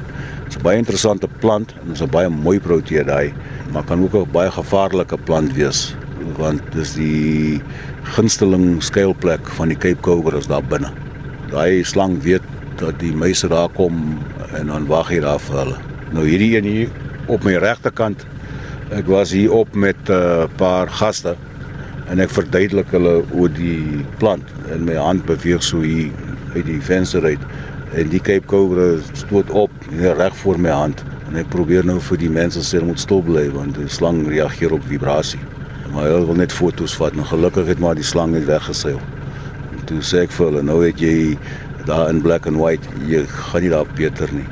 Dit 0.47 0.55
is 0.55 0.57
'n 0.57 0.63
baie 0.63 0.77
interessante 0.77 1.27
plant 1.39 1.73
en 1.83 1.93
is 1.93 2.01
'n 2.01 2.09
baie 2.09 2.29
mooi 2.29 2.59
protea 2.59 3.03
daai, 3.03 3.33
maar 3.71 3.83
kan 3.83 4.03
ook 4.03 4.13
'n 4.13 4.31
baie 4.31 4.51
gevaarlike 4.51 5.17
plant 5.25 5.53
wees 5.53 5.95
want 6.37 6.61
dis 6.73 6.93
die 6.93 7.61
gunsteling 8.15 8.83
skuilplek 8.83 9.47
van 9.57 9.71
die 9.71 9.77
Cape 9.77 10.01
Cobras 10.01 10.47
daar 10.47 10.63
binne. 10.63 10.91
Daai 11.51 11.83
slang 11.83 12.21
weet 12.23 12.43
dat 12.77 12.99
die 12.99 13.13
muise 13.13 13.47
daar 13.47 13.69
kom 13.69 14.19
en 14.57 14.67
dan 14.67 14.87
wag 14.89 15.09
hy 15.09 15.19
daar 15.23 15.39
vir 15.39 15.57
hulle. 15.61 15.77
Nou 16.13 16.25
hierdie 16.27 16.57
een 16.57 16.63
hier 16.63 16.89
op 17.27 17.43
my 17.43 17.57
regterkant. 17.61 18.25
Ek 18.95 19.07
was 19.11 19.33
hier 19.35 19.51
op 19.51 19.75
met 19.75 19.97
'n 20.07 20.11
uh, 20.11 20.47
paar 20.57 20.89
gaste 20.89 21.35
en 22.07 22.23
ek 22.23 22.31
verduidelik 22.35 22.93
hulle 22.95 23.17
oor 23.35 23.51
die 23.57 24.03
plant 24.21 24.55
en 24.73 24.85
my 24.87 24.95
hand 24.99 25.25
beweeg 25.27 25.63
so 25.65 25.83
hier 25.83 26.13
uit 26.55 26.65
die 26.69 26.79
venster 26.81 27.25
uit 27.25 27.43
en 27.97 28.09
die 28.11 28.23
Cape 28.23 28.47
Cobra 28.47 28.95
stoot 29.13 29.51
op 29.51 29.91
reg 29.91 30.35
voor 30.43 30.59
my 30.59 30.73
hand 30.73 31.03
en 31.27 31.39
ek 31.43 31.51
probeer 31.51 31.85
nou 31.87 31.99
vir 32.11 32.23
die 32.23 32.31
mense 32.31 32.63
sê 32.63 32.83
moet 32.83 33.03
stop 33.03 33.27
bly 33.27 33.49
want 33.55 33.79
die 33.79 33.91
slang 33.91 34.23
reageer 34.31 34.75
op 34.75 34.87
vibrasie 34.87 35.43
maar 35.93 36.11
hulle 36.11 36.25
wil 36.25 36.35
net 36.37 36.53
foto's 36.53 36.95
vat. 36.99 37.15
Nou 37.15 37.25
gelukkig 37.25 37.67
het 37.71 37.79
maar 37.81 37.95
die 37.97 38.05
slang 38.05 38.35
net 38.35 38.45
weggeseil. 38.45 38.99
En 39.73 39.85
toe 39.89 40.01
sê 40.05 40.25
ek 40.25 40.35
vir 40.35 40.49
hulle, 40.49 40.63
nou 40.65 40.81
het 40.83 41.01
jy 41.01 41.37
daar 41.87 42.11
in 42.11 42.21
black 42.21 42.47
and 42.49 42.59
white, 42.59 42.85
jy 43.07 43.23
gaan 43.31 43.63
nie 43.65 43.71
daar 43.73 43.87
beter 43.97 44.31
nie. 44.35 44.45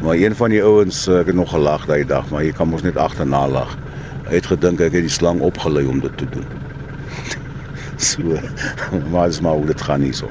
Maar 0.00 0.16
een 0.16 0.34
van 0.34 0.50
die 0.50 0.62
ouens, 0.64 1.04
ek 1.12 1.30
het 1.30 1.36
nog 1.36 1.52
gelag 1.52 1.84
daai 1.86 2.04
dag, 2.08 2.26
maar 2.32 2.42
jy 2.46 2.54
kan 2.56 2.70
mos 2.72 2.82
net 2.86 2.96
agterna 2.96 3.44
lag. 3.48 3.76
Hy 4.30 4.38
het 4.38 4.48
gedink 4.48 4.80
ek 4.80 4.96
het 4.96 5.06
die 5.06 5.12
slang 5.12 5.42
opgelei 5.44 5.84
om 5.90 6.00
dit 6.00 6.16
te 6.18 6.28
doen. 6.32 6.48
So, 8.00 8.38
maar 9.12 9.28
dis 9.28 9.40
maar 9.40 9.60
hoe 9.60 9.66
dit 9.66 9.80
gaan 9.88 10.06
hierso. 10.08 10.30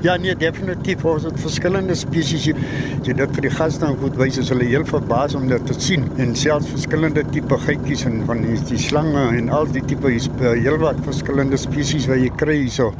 Ja, 0.00 0.14
nee, 0.16 0.36
definitief. 0.38 1.02
Ons 1.10 1.24
het 1.26 1.38
verskillende 1.42 1.94
spesies 1.98 2.44
hier. 2.46 2.58
Jy 3.02 3.16
dit 3.18 3.32
vir 3.34 3.46
die 3.48 3.50
gaste 3.50 3.82
dan 3.82 3.96
goed 3.98 4.14
wys 4.20 4.36
as 4.38 4.52
hulle 4.52 4.68
heel 4.68 4.84
verbaas 4.86 5.34
om 5.34 5.48
dit 5.50 5.64
te 5.66 5.74
sien. 5.74 6.04
En 6.22 6.36
selfs 6.38 6.70
verskillende 6.70 7.24
tipe 7.32 7.58
geitjies 7.64 8.04
en 8.06 8.22
van 8.28 8.44
die, 8.46 8.60
die 8.68 8.78
slange 8.78 9.24
en 9.40 9.50
al 9.50 9.66
die 9.74 9.82
tipe 9.90 10.12
hier's 10.12 10.28
eh, 10.38 10.54
heelwat 10.60 11.02
verskillende 11.06 11.58
spesies 11.58 12.06
wat 12.10 12.22
jy 12.22 12.30
kry 12.38 12.56
hierso. 12.60 12.92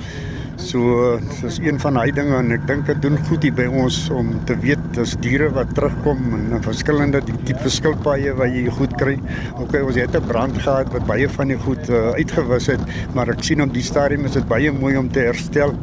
So 0.58 1.18
dis 1.40 1.60
een 1.62 1.78
van 1.80 1.94
daai 1.94 2.10
dinge 2.12 2.34
en 2.34 2.50
ek 2.52 2.64
dink 2.66 2.88
dit 2.90 2.98
doen 3.04 3.14
goed 3.28 3.44
hier 3.46 3.54
by 3.54 3.68
ons 3.82 3.96
om 4.10 4.32
te 4.48 4.56
weet 4.58 4.82
dis 4.96 5.14
diere 5.22 5.46
wat 5.54 5.70
terugkom 5.76 6.18
en, 6.34 6.48
en 6.56 6.64
verskillende 6.64 7.20
tipe 7.46 7.70
skilpaaie 7.70 8.34
wat 8.36 8.50
jy 8.52 8.66
goed 8.74 8.96
kry. 8.98 9.14
OK, 9.62 9.78
ons 9.78 9.96
het 9.96 10.18
'n 10.18 10.26
brand 10.26 10.58
gehad 10.58 10.90
wat 10.92 11.06
baie 11.06 11.28
van 11.38 11.54
die 11.54 11.58
goed 11.62 11.88
uh, 11.88 12.10
uitgewis 12.18 12.66
het, 12.74 12.82
maar 13.14 13.30
ek 13.30 13.42
sien 13.46 13.62
op 13.62 13.72
die 13.72 13.86
stadium 13.86 14.26
is 14.26 14.34
dit 14.34 14.48
baie 14.48 14.72
mooi 14.72 14.96
om 14.98 15.08
te 15.08 15.20
herstel 15.30 15.74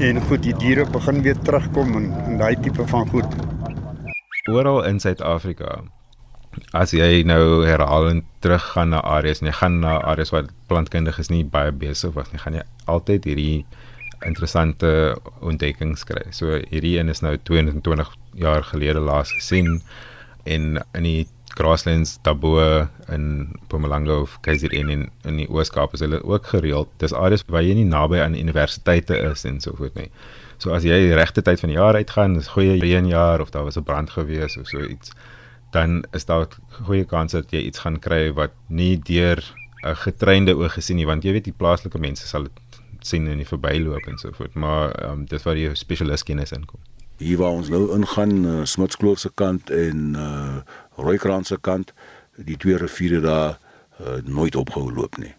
en 0.00 0.20
goed 0.28 0.42
die 0.42 0.56
diere 0.56 0.88
begin 0.88 1.22
weer 1.22 1.38
terugkom 1.44 1.96
en, 2.00 2.12
en 2.26 2.38
daai 2.38 2.56
tipe 2.56 2.86
van 2.86 3.08
goed. 3.08 3.28
Oral 4.48 4.84
in 4.88 4.98
Suid-Afrika 5.00 5.82
As 6.72 6.92
jy 6.92 7.22
nou 7.24 7.64
herhalend 7.64 8.24
teruggaan 8.44 8.92
na 8.92 9.00
areas 9.00 9.40
en 9.40 9.48
jy 9.48 9.54
gaan 9.56 9.80
na 9.80 10.00
areas 10.00 10.32
waar 10.32 10.50
plantkundiges 10.68 11.30
nie 11.32 11.44
baie 11.44 11.72
besig 11.72 12.12
was 12.16 12.28
nie, 12.32 12.40
gaan 12.40 12.58
jy 12.58 12.64
altyd 12.92 13.24
hierdie 13.24 13.64
interessante 14.24 15.16
ontdekkings 15.40 16.04
kry. 16.04 16.24
So 16.30 16.60
hierdie 16.70 16.98
een 16.98 17.08
is 17.08 17.20
nou 17.20 17.36
22 17.42 18.14
jaar 18.34 18.64
gelede 18.64 19.00
laas 19.00 19.32
gesien 19.32 19.80
en 20.44 20.82
in 20.92 21.02
die 21.06 21.26
grasslands 21.54 22.18
daarbo 22.22 22.86
in 23.08 23.24
Mpumalanga 23.64 24.20
of 24.24 24.38
KZN 24.40 24.88
in 24.88 25.10
in 25.24 25.36
die 25.36 25.48
Ooskaap 25.50 25.92
is 25.92 26.00
hulle 26.00 26.22
ook 26.24 26.46
gereeld. 26.46 26.88
Dis 26.96 27.12
areas 27.12 27.44
waar 27.46 27.62
jy 27.62 27.74
nie 27.74 27.88
naby 27.88 28.22
aan 28.24 28.38
universiteite 28.38 29.18
is 29.30 29.44
en 29.44 29.60
so 29.60 29.76
voort 29.76 29.94
nie. 29.94 30.08
So 30.58 30.72
as 30.72 30.86
jy 30.86 31.12
regte 31.18 31.42
tyd 31.42 31.60
van 31.60 31.72
die 31.72 31.78
jaar 31.78 31.98
uitgaan, 31.98 32.38
dis 32.38 32.52
goeie 32.54 32.78
reënjaar 32.80 33.42
of 33.42 33.50
daar 33.50 33.64
was 33.64 33.76
'n 33.76 33.84
brand 33.84 34.10
gewees 34.10 34.56
of 34.56 34.68
so 34.68 34.80
iets, 34.80 35.12
dan 35.72 36.04
is 36.12 36.24
daar 36.24 36.46
goeie 36.86 37.04
kans 37.04 37.32
dat 37.32 37.50
jy 37.50 37.60
iets 37.68 37.78
gaan 37.78 37.98
kry 37.98 38.32
wat 38.32 38.52
nie 38.68 38.96
deur 38.96 39.42
'n 39.84 39.96
getreinde 39.96 40.54
oog 40.56 40.72
gesien 40.72 40.96
nie, 40.96 41.06
want 41.06 41.24
jy 41.24 41.32
weet 41.32 41.44
die 41.44 41.58
plaaslike 41.58 41.98
mense 41.98 42.26
sal 42.26 42.42
dit 42.42 42.61
sien 43.06 43.26
in 43.26 43.40
die 43.42 43.48
verbyloop 43.48 44.06
en 44.06 44.18
so 44.18 44.32
voort, 44.36 44.54
maar 44.54 44.92
um, 45.04 45.24
dis 45.30 45.42
waar 45.42 45.58
die 45.58 45.74
spesialis 45.78 46.22
kennis 46.22 46.52
inkom. 46.52 46.80
Hier 47.22 47.38
waar 47.38 47.58
ons 47.58 47.68
nou 47.70 47.84
ingaan, 47.94 48.44
uh, 48.44 48.64
Smitskloof 48.64 49.18
se 49.18 49.30
kant 49.34 49.70
en 49.70 50.16
uh 50.18 50.62
Rooikrans 50.96 51.48
se 51.48 51.56
kant, 51.60 51.92
die 52.36 52.56
twee 52.56 52.76
riviere 52.76 53.20
daar 53.24 53.58
uh, 54.00 54.18
nooit 54.24 54.56
opgehou 54.56 54.92
loop 54.92 55.16
nie. 55.16 55.32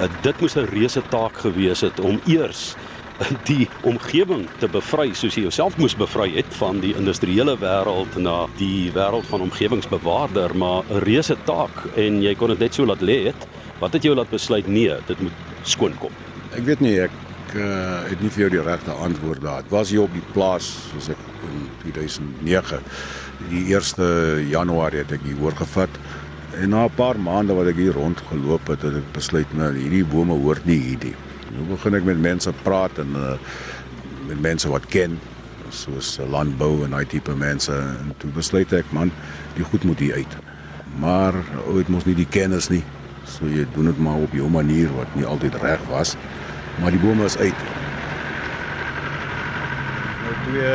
Uh, 0.00 0.08
dit 0.22 0.40
moes 0.40 0.56
'n 0.56 0.68
reuse 0.72 1.02
taak 1.08 1.36
gewees 1.36 1.80
het 1.80 2.00
om 2.00 2.20
eers 2.26 2.74
die 3.50 3.68
omgewing 3.88 4.46
te 4.60 4.68
bevry 4.68 5.10
soos 5.14 5.36
jy 5.36 5.44
jouself 5.46 5.76
moes 5.80 5.96
bevry 5.98 6.30
het 6.36 6.50
van 6.60 6.80
die 6.84 6.92
industriële 6.98 7.56
wêreld 7.60 8.16
na 8.22 8.44
die 8.58 8.90
wêreld 8.96 9.28
van 9.30 9.44
omgewingsbewaarder 9.48 10.56
maar 10.56 10.84
'n 10.88 11.04
reuse 11.04 11.36
taak 11.44 11.84
en 11.96 12.22
jy 12.22 12.34
kon 12.34 12.48
dit 12.54 12.58
net 12.58 12.74
so 12.74 12.86
laat 12.86 13.00
lê 13.00 13.24
het 13.30 13.48
wat 13.80 13.92
het 13.92 14.02
jou 14.02 14.14
laat 14.14 14.30
besluit 14.30 14.66
nee 14.68 14.94
dit 15.06 15.20
moet 15.20 15.32
skoon 15.62 15.94
kom? 15.98 16.12
Ek 16.56 16.64
weet 16.64 16.80
nie 16.80 16.98
ek 17.00 17.10
uh, 17.54 18.08
het 18.08 18.20
nie 18.22 18.30
vir 18.30 18.40
jou 18.40 18.50
die 18.50 18.62
regte 18.62 18.90
antwoord 18.90 19.42
daar. 19.42 19.62
Dit 19.62 19.70
was 19.70 19.90
hier 19.90 20.02
op 20.02 20.12
die 20.12 20.26
plaas 20.32 20.76
soos 20.92 21.08
ek 21.08 21.18
in 21.48 21.68
2009 21.82 22.80
die 23.48 23.74
1 23.74 24.48
Januarie 24.50 24.98
het 24.98 25.12
ek 25.12 25.24
hier 25.24 25.40
oorgevat 25.40 25.90
En 26.50 26.68
na 26.68 26.84
'n 26.84 26.94
paar 26.94 27.18
maande 27.18 27.54
wat 27.54 27.66
ek 27.66 27.76
hier 27.76 27.92
rondgeloop 27.92 28.66
het, 28.66 28.82
het 28.82 28.94
ek 28.94 29.12
besluit 29.12 29.52
nou 29.54 29.70
hierdie 29.72 30.04
bome 30.04 30.34
hoort 30.34 30.64
nie 30.64 30.78
hier 30.78 30.98
nie. 31.02 31.14
Nou 31.54 31.66
begin 31.72 31.98
ek 31.98 32.06
met 32.06 32.20
mense 32.22 32.52
praat 32.62 33.00
en 33.02 33.16
uh, 33.18 33.34
met 34.28 34.40
mense 34.42 34.70
wat 34.70 34.86
ken 34.90 35.18
soos 35.74 36.16
landbou 36.30 36.84
en 36.84 36.94
daai 36.94 37.06
tipe 37.10 37.34
mense 37.38 37.74
en 37.74 38.14
toe 38.22 38.30
besluit 38.34 38.72
ek 38.74 38.90
man, 38.94 39.10
die 39.56 39.66
goed 39.66 39.86
moet 39.86 40.02
hier 40.02 40.18
uit. 40.18 40.36
Maar 41.02 41.36
ooit 41.70 41.90
mos 41.90 42.06
nie 42.06 42.16
die 42.18 42.28
kennis 42.30 42.70
nie. 42.70 42.82
So 43.26 43.46
jy 43.50 43.66
doen 43.74 43.90
dit 43.90 44.00
maar 44.02 44.22
op 44.22 44.34
jou 44.34 44.48
manier 44.50 44.90
wat 44.96 45.10
nie 45.18 45.26
altyd 45.26 45.58
reg 45.62 45.82
was. 45.90 46.16
Maar 46.82 46.94
die 46.94 47.02
bome 47.02 47.26
is 47.26 47.38
uit. 47.38 47.66
Nou 50.24 50.34
twee 50.46 50.74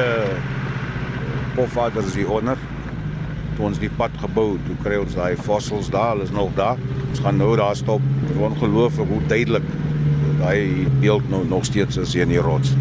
pofaders 1.55 2.15
hier 2.15 2.31
onder. 2.31 2.59
Toe 3.55 3.69
ons 3.69 3.79
die 3.79 3.91
pad 3.99 4.15
gebou, 4.19 4.57
toe 4.67 4.75
kry 4.83 4.99
ons 4.99 5.15
daai 5.15 5.35
fossils 5.39 5.87
daar, 5.91 6.13
hulle 6.13 6.27
is 6.27 6.35
nog 6.35 6.51
daar. 6.59 6.79
Ons 7.09 7.23
gaan 7.23 7.39
nou 7.39 7.53
daar 7.59 7.75
stop. 7.79 8.03
Dit 8.21 8.35
is 8.35 8.43
ongelooflik 8.49 9.11
hoe 9.11 9.21
duidelik 9.31 9.67
daai 10.45 10.87
beeld 11.01 11.29
nou 11.29 11.45
nog 11.47 11.65
steeds 11.65 11.97
is 11.97 12.13
hier 12.13 12.21
in 12.21 12.35
die 12.35 12.41
rots. 12.41 12.73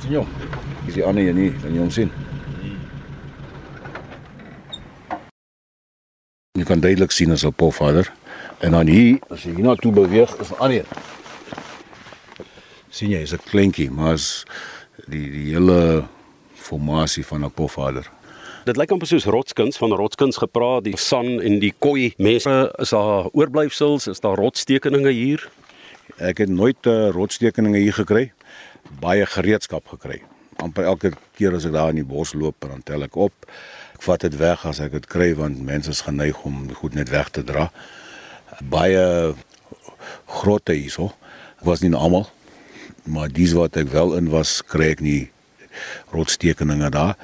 sien 0.00 0.16
jou. 0.16 0.24
Is 0.88 0.96
die 0.96 1.04
ander 1.04 1.28
een 1.28 1.36
nie, 1.36 1.50
kan 1.62 1.74
jy 1.74 1.78
hom 1.78 1.92
sien? 1.92 2.10
Jy 6.58 6.64
kan 6.68 6.80
duidelik 6.80 7.12
sien 7.12 7.32
as 7.32 7.44
'n 7.44 7.52
pofvader. 7.52 8.12
En 8.60 8.70
dan 8.70 8.86
hier, 8.86 9.18
as 9.28 9.42
jy 9.42 9.54
hiernatoe 9.54 9.92
beweeg, 9.92 10.36
is 10.40 10.50
'n 10.50 10.58
ander 10.58 10.86
sien 12.88 13.10
jy, 13.10 13.22
is 13.22 13.32
'n 13.32 13.40
kleintjie, 13.50 13.90
maar 13.90 14.14
is 14.14 14.44
die 15.06 15.30
die 15.30 15.52
hele 15.52 16.06
formasie 16.54 17.26
van 17.26 17.44
'n 17.44 17.50
pofvader. 17.50 18.10
Dit 18.62 18.78
lyk 18.78 18.92
amper 18.94 19.08
soos 19.10 19.24
rotskuns 19.26 19.78
van 19.80 19.90
rotskuns 19.98 20.36
gepraat, 20.38 20.84
die 20.86 20.94
san 20.94 21.40
en 21.42 21.56
die 21.58 21.72
koi 21.82 22.12
mense 22.22 22.52
is 22.78 22.92
daar 22.94 23.26
oorblyfsels, 23.34 24.06
is 24.06 24.22
daar 24.22 24.38
rotstekeninge 24.38 25.10
hier. 25.10 25.42
Ek 26.22 26.44
het 26.44 26.52
nooit 26.52 26.78
uh, 26.86 27.08
rotstekeninge 27.10 27.80
hier 27.82 27.96
gekry. 27.96 28.28
Baie 29.02 29.26
gereedskap 29.26 29.90
gekry. 29.96 30.20
amper 30.62 30.86
elke 30.86 31.10
keer 31.34 31.56
as 31.56 31.66
ek 31.66 31.74
daar 31.74 31.90
in 31.90 31.98
die 31.98 32.06
bos 32.06 32.36
loop, 32.38 32.62
dan 32.62 32.84
tel 32.86 33.02
ek 33.02 33.18
op. 33.18 33.34
Ek 33.96 34.06
vat 34.06 34.22
dit 34.22 34.38
weg 34.38 34.62
as 34.68 34.78
ek 34.84 34.94
dit 34.94 35.10
kry 35.10 35.32
want 35.34 35.58
mense 35.66 35.90
is 35.90 36.04
geneig 36.06 36.38
om 36.46 36.68
goed 36.78 36.94
net 36.94 37.10
weg 37.10 37.32
te 37.34 37.42
dra. 37.42 37.66
Baie 38.62 39.34
grotte 40.30 40.78
hierso. 40.78 41.10
Ek 41.58 41.66
was 41.66 41.82
nie 41.82 41.90
almal, 41.90 42.28
maar 43.10 43.26
dis 43.26 43.58
wat 43.58 43.74
ek 43.80 43.90
wel 43.90 44.14
in 44.20 44.30
was, 44.30 44.60
kry 44.62 44.92
ek 44.94 45.02
nie 45.02 45.32
rotstekeninge 46.14 46.94
daar. 46.94 47.16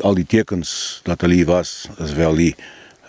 Al 0.00 0.14
die 0.14 0.26
tekens 0.26 1.00
dat 1.04 1.20
hulle 1.20 1.34
hier 1.34 1.46
was, 1.46 1.88
is 1.98 2.12
wel 2.12 2.36
hier. 2.36 2.54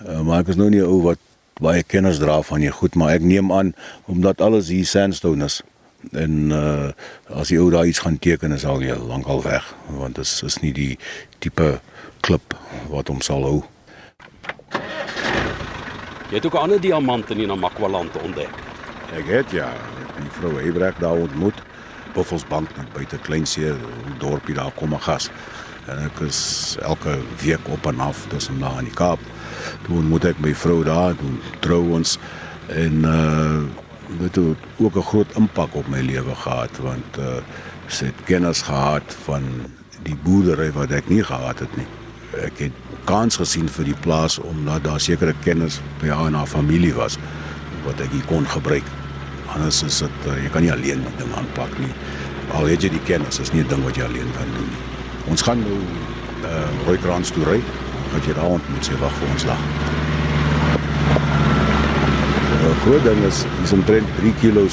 Uh, 0.07 0.21
maar 0.21 0.39
ek 0.39 0.47
is 0.47 0.55
nou 0.55 0.69
nie 0.69 0.81
'n 0.81 0.87
ou 0.87 1.01
wat 1.01 1.19
baie 1.61 1.83
kennis 1.83 2.19
dra 2.19 2.41
van 2.41 2.59
hier 2.59 2.73
goed, 2.73 2.95
maar 2.95 3.13
ek 3.15 3.21
neem 3.21 3.51
aan 3.51 3.73
omdat 4.05 4.41
alles 4.41 4.67
hier 4.67 4.85
sandstone 4.85 5.45
is 5.45 5.61
en 6.11 6.51
uh, 6.51 6.91
as 7.33 7.49
jy 7.49 7.57
ou 7.57 7.71
daar 7.71 7.87
iets 7.87 8.03
gaan 8.03 8.19
teken 8.19 8.51
is 8.51 8.65
al 8.65 8.83
jy 8.83 8.93
lankal 8.93 9.41
weg 9.41 9.63
want 9.87 10.15
dit 10.15 10.25
is, 10.25 10.43
is 10.43 10.59
nie 10.61 10.73
die 10.73 10.97
tipe 11.39 11.79
klip 12.21 12.55
wat 12.89 13.07
hom 13.07 13.21
sal 13.21 13.45
hou. 13.45 13.63
Jy 16.29 16.41
het 16.41 16.45
ook 16.45 16.57
'n 16.57 16.65
ander 16.67 16.81
diamant 16.81 17.29
in 17.29 17.37
die 17.37 17.47
Namakwa-land 17.47 18.17
ontdek. 18.21 18.49
Ek 19.15 19.25
het 19.25 19.51
ja, 19.51 19.71
die 20.17 20.31
vrou 20.39 20.57
Hebrecht 20.59 20.99
daar 20.99 21.17
ontmoet. 21.17 21.55
Buffelsbank 22.13 22.77
net 22.77 22.93
buite 22.93 23.17
Kleinsee, 23.17 23.73
dorpie 24.19 24.55
daar 24.55 24.71
kom 24.71 24.93
'n 24.93 25.01
gas. 25.01 25.29
En 25.85 26.01
ek 26.01 26.19
is 26.25 26.39
elke 26.81 27.17
week 27.41 27.67
op 27.69 27.85
en 27.85 27.99
af 27.99 28.25
tussen 28.27 28.59
daar 28.59 28.79
in 28.81 28.89
die 28.89 28.97
Kaap. 28.97 29.19
Toe 29.85 29.99
ontmoet 30.01 30.25
ek 30.31 30.39
my 30.41 30.53
vrou 30.57 30.83
daar, 30.83 31.13
toe 31.19 31.33
trou 31.65 31.81
ons 31.97 32.17
en 32.73 33.03
uh 33.09 33.65
dit 34.05 34.35
het 34.35 34.57
ook 34.77 34.95
'n 34.95 35.01
groot 35.01 35.31
impak 35.35 35.75
op 35.75 35.87
my 35.89 36.01
lewe 36.01 36.35
gehad 36.35 36.77
want 36.77 37.17
uh 37.17 37.41
sy 37.87 38.05
het 38.05 38.23
kennis 38.25 38.61
gehad 38.61 39.15
van 39.25 39.43
die 40.03 40.17
boerdery 40.23 40.71
wat 40.71 40.91
ek 40.91 41.09
nie 41.09 41.23
gehad 41.23 41.59
het 41.59 41.77
nie. 41.77 41.87
Ek 42.45 42.57
het 42.57 42.71
kans 43.05 43.35
gesien 43.35 43.69
vir 43.69 43.85
die 43.85 43.99
plaas 44.01 44.39
omdat 44.39 44.83
daar 44.83 44.99
sekere 44.99 45.33
kennis 45.43 45.81
by 46.01 46.07
haar 46.07 46.27
en 46.27 46.33
haar 46.33 46.49
familie 46.49 46.93
was 46.93 47.17
wat 47.85 47.99
ek 47.99 48.11
hier 48.11 48.25
kon 48.25 48.45
gebruik. 48.45 48.85
Anders 49.53 49.83
is 49.83 49.99
dit 49.99 50.27
uh, 50.27 50.43
jy 50.43 50.49
kan 50.49 50.61
nie 50.61 50.71
alleen 50.73 51.05
die 51.05 51.17
ding 51.17 51.35
aanpak 51.37 51.77
nie. 51.79 51.93
Al 52.53 52.65
het 52.65 52.81
jy 52.81 52.89
die 52.89 53.05
kennis, 53.05 53.39
is 53.39 53.53
nie 53.53 53.63
'n 53.63 53.67
ding 53.67 53.83
wat 53.83 53.95
jy 53.95 54.03
alleen 54.03 54.31
kan 54.37 54.49
doen 54.57 54.69
nie. 54.69 54.94
Ons 55.29 55.41
gaan 55.41 55.59
nou 55.59 55.79
uh 56.45 56.85
Rooikrans 56.85 57.31
toe 57.33 57.43
ry. 57.43 57.59
Wat 58.13 58.25
jy 58.25 58.33
daar 58.37 58.57
ontmoet, 58.57 58.85
sy 58.85 58.97
wag 59.01 59.13
vir 59.19 59.31
ons 59.33 59.45
daar. 59.45 59.63
'n 62.65 62.77
groot 62.81 63.03
ding 63.03 63.23
is 63.25 63.43
dis 63.61 63.71
omtrent 63.71 64.07
3 64.19 64.33
kg 64.41 64.69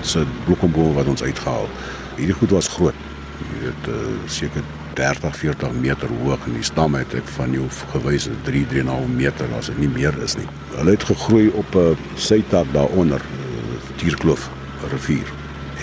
se 0.00 0.24
bloekomboom 0.44 0.94
wat 0.94 1.06
ons 1.06 1.22
uitgehaal. 1.22 1.68
Hierdie 2.16 2.34
goed 2.34 2.50
was 2.50 2.68
groot. 2.68 2.94
Jy 3.38 3.60
weet 3.62 3.88
uh, 3.88 3.94
seker 4.26 4.62
30, 4.96 5.36
40 5.36 5.72
meter 5.80 6.08
hoog 6.20 6.46
en 6.46 6.56
die 6.56 6.64
stam 6.64 6.94
het 6.96 7.14
ek 7.14 7.28
van 7.36 7.52
jou 7.52 7.66
gewys 7.92 8.28
3, 8.48 8.64
3,5 8.72 9.08
meter 9.16 9.52
as 9.58 9.68
dit 9.72 9.80
nie 9.84 9.90
meer 9.92 10.16
is 10.24 10.36
nie. 10.36 10.46
Hulle 10.76 10.96
het 10.96 11.04
gegroei 11.04 11.48
op 11.52 11.74
'n 11.74 11.96
uh, 11.96 12.04
sytak 12.16 12.72
daaronder, 12.72 13.20
uh, 13.20 13.80
Tierkloof 13.96 14.48
rivier. 14.92 15.28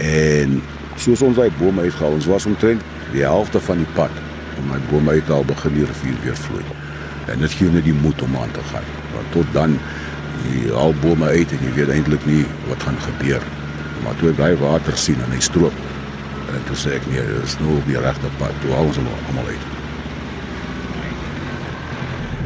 En 0.01 0.61
soos 0.97 1.21
ons 1.21 1.37
daai 1.37 1.51
bome 1.59 1.81
uitgehaal, 1.81 2.17
ons 2.19 2.29
was 2.29 2.45
omtrent 2.45 2.81
die 3.11 3.23
helfte 3.25 3.59
van 3.59 3.77
die 3.77 3.89
pad 3.97 4.11
om 4.59 4.69
my 4.69 4.79
bome 4.91 5.17
uit 5.17 5.29
al 5.33 5.45
begin 5.45 5.73
die 5.77 5.85
rivier 5.85 6.17
weer 6.23 6.37
vloei. 6.37 6.63
En 7.31 7.39
dit 7.39 7.55
gee 7.57 7.71
net 7.71 7.85
die 7.87 7.95
moed 8.03 8.21
om 8.21 8.35
aan 8.37 8.51
te 8.51 8.63
gaan. 8.69 8.85
Want 9.13 9.31
tot 9.31 9.53
dan 9.55 9.77
die 10.43 10.71
albome 10.71 11.25
uit 11.25 11.51
en 11.55 11.65
jy 11.65 11.73
weet 11.77 11.93
eintlik 11.93 12.25
nie 12.29 12.43
wat 12.69 12.83
gaan 12.83 12.99
gebeur. 13.07 13.43
Maar 14.03 14.17
toe 14.19 14.31
ek 14.33 14.39
daai 14.41 14.55
water 14.61 14.97
sien 14.99 15.21
en 15.23 15.31
hy 15.31 15.41
stroop 15.43 15.75
en 16.53 16.65
toe 16.67 16.75
sê 16.77 16.97
ek 16.99 17.05
nee, 17.09 17.21
dit 17.25 17.47
is 17.47 17.55
nou 17.61 17.77
op 17.79 17.87
die 17.89 17.99
regte 17.99 18.29
pad. 18.37 18.53
Toe 18.61 18.73
haal 18.75 18.89
ons 18.91 18.99
hom 18.99 19.09
almal 19.13 19.49
uit. 19.49 19.69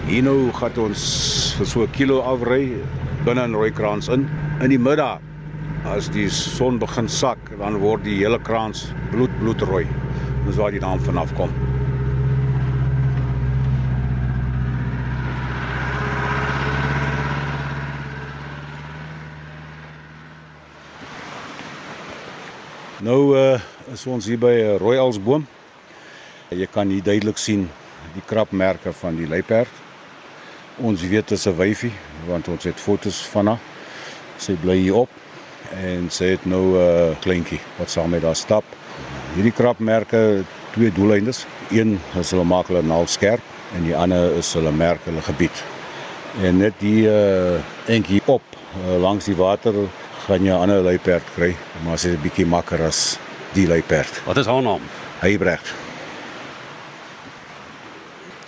Hier 0.08 0.24
nou 0.24 0.38
gaan 0.56 0.78
ons 0.86 1.02
vir 1.58 1.68
so 1.68 1.84
'n 1.84 1.92
kilo 1.92 2.22
afry 2.24 2.78
binne 3.26 3.44
in 3.44 3.54
Rooikrans 3.54 4.08
in 4.08 4.30
in 4.62 4.70
die 4.70 4.80
middag. 4.80 5.20
As 5.88 6.10
die 6.12 6.28
son 6.28 6.82
begin 6.82 7.08
sak, 7.08 7.40
dan 7.56 7.78
word 7.80 8.04
die 8.04 8.18
hele 8.20 8.42
krans 8.44 8.90
bloed 9.08 9.32
bloedrooi. 9.40 9.86
Dis 10.44 10.58
waar 10.60 10.74
die 10.76 10.82
naam 10.84 11.00
vanaf 11.00 11.30
kom. 11.38 11.54
Nou 23.08 23.38
uh, 23.40 23.56
is 23.94 24.04
ons 24.12 24.28
hier 24.28 24.40
by 24.42 24.52
'n 24.52 24.82
rooialsboom. 24.84 25.46
Jy 26.52 26.68
kan 26.68 26.92
hier 26.92 27.04
duidelik 27.04 27.38
sien 27.38 27.70
die 28.14 28.26
krapmerke 28.26 28.92
van 28.92 29.16
die 29.16 29.28
luiperd. 29.28 29.72
Ons 30.84 31.02
weet 31.08 31.32
dit 31.32 31.38
is 31.40 31.48
'n 31.48 31.56
wyfie 31.56 31.94
want 32.28 32.48
ons 32.48 32.64
het 32.64 32.76
fotos 32.76 33.24
van 33.32 33.48
haar. 33.48 33.60
Sy 34.38 34.58
bly 34.60 34.76
hier 34.76 35.08
op 35.08 35.27
en 35.76 36.10
sy 36.10 36.26
het 36.36 36.46
nou 36.46 36.64
'n 36.76 37.12
uh, 37.12 37.16
kleintjie 37.20 37.60
wat 37.78 37.90
saam 37.90 38.10
met 38.10 38.24
haar 38.24 38.36
stap. 38.36 38.64
Hierdie 39.36 39.52
krapmerke 39.52 40.44
twee 40.74 40.92
doeleindes. 40.92 41.46
Een 41.70 42.00
is 42.20 42.32
hulle 42.32 42.44
maak 42.44 42.68
hulle 42.68 42.82
naal 42.82 43.08
skerp 43.08 43.42
en 43.76 43.84
die 43.84 43.96
ander 43.96 44.38
is 44.38 44.54
hulle 44.54 44.72
merk 44.72 45.00
hulle 45.04 45.22
gebied. 45.22 45.64
En 46.42 46.58
net 46.58 46.74
die 46.80 47.08
uh, 47.10 47.60
entjie 47.86 48.22
op 48.26 48.44
uh, 48.52 49.02
langs 49.02 49.26
die 49.26 49.36
water 49.36 49.74
gaan 50.28 50.44
jy 50.44 50.52
'n 50.52 50.62
ander 50.62 50.82
luiperd 50.82 51.24
kry, 51.36 51.56
maar 51.86 51.98
sy's 51.98 52.14
'n 52.14 52.22
bietjie 52.22 52.46
makker 52.46 52.82
as 52.84 53.20
die 53.54 53.68
luiperd. 53.68 54.22
Wat 54.26 54.38
is 54.38 54.46
haar 54.46 54.62
naam? 54.62 54.82
Heybrecht. 55.20 55.87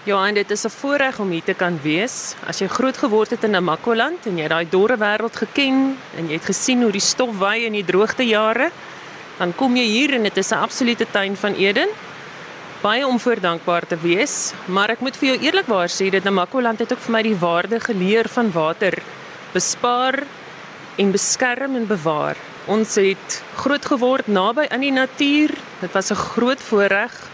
Johan, 0.07 0.33
dit 0.33 0.51
is 0.51 0.63
'n 0.63 0.69
voorreg 0.69 1.19
om 1.19 1.29
hier 1.29 1.43
te 1.43 1.53
kan 1.53 1.79
wees. 1.81 2.35
As 2.47 2.59
jy 2.59 2.67
groot 2.67 2.97
geword 2.97 3.29
het 3.29 3.43
in 3.43 3.51
Namakoland 3.51 4.25
en 4.25 4.37
jy 4.37 4.47
daai 4.47 4.69
dorre 4.69 4.97
wêreld 4.97 5.35
geken 5.35 5.97
en 6.15 6.27
jy 6.27 6.33
het 6.33 6.45
gesien 6.45 6.81
hoe 6.81 6.91
die 6.91 7.01
stof 7.01 7.37
waai 7.37 7.65
in 7.65 7.73
die 7.73 7.83
droogtejare, 7.83 8.71
dan 9.37 9.55
kom 9.55 9.75
jy 9.75 9.83
hier 9.83 10.13
en 10.13 10.23
dit 10.23 10.37
is 10.37 10.51
'n 10.51 10.55
absolute 10.63 11.05
tuin 11.11 11.35
van 11.35 11.53
Eden. 11.53 11.89
Baie 12.81 13.07
om 13.07 13.19
voor 13.19 13.39
dankbaar 13.39 13.87
te 13.87 13.97
wees, 14.01 14.53
maar 14.65 14.89
ek 14.89 14.99
moet 14.99 15.17
vir 15.17 15.29
jou 15.29 15.39
eerlikwaar 15.43 15.89
sê 15.89 16.09
dat 16.09 16.23
Namakoland 16.23 16.79
het 16.79 16.91
ook 16.91 16.99
vir 16.99 17.11
my 17.11 17.21
die 17.21 17.35
waarde 17.35 17.79
geleer 17.79 18.29
van 18.29 18.51
water 18.51 18.93
bespaar 19.53 20.23
en 20.95 21.11
beskerm 21.11 21.75
en 21.75 21.87
bewaar. 21.87 22.37
Ons 22.67 22.95
het 22.95 23.43
groot 23.55 23.85
geword 23.85 24.27
naby 24.27 24.65
aan 24.69 24.81
die 24.81 24.91
natuur. 24.91 25.49
Dit 25.81 25.91
was 25.91 26.11
'n 26.11 26.15
groot 26.15 26.61
voorreg 26.61 27.29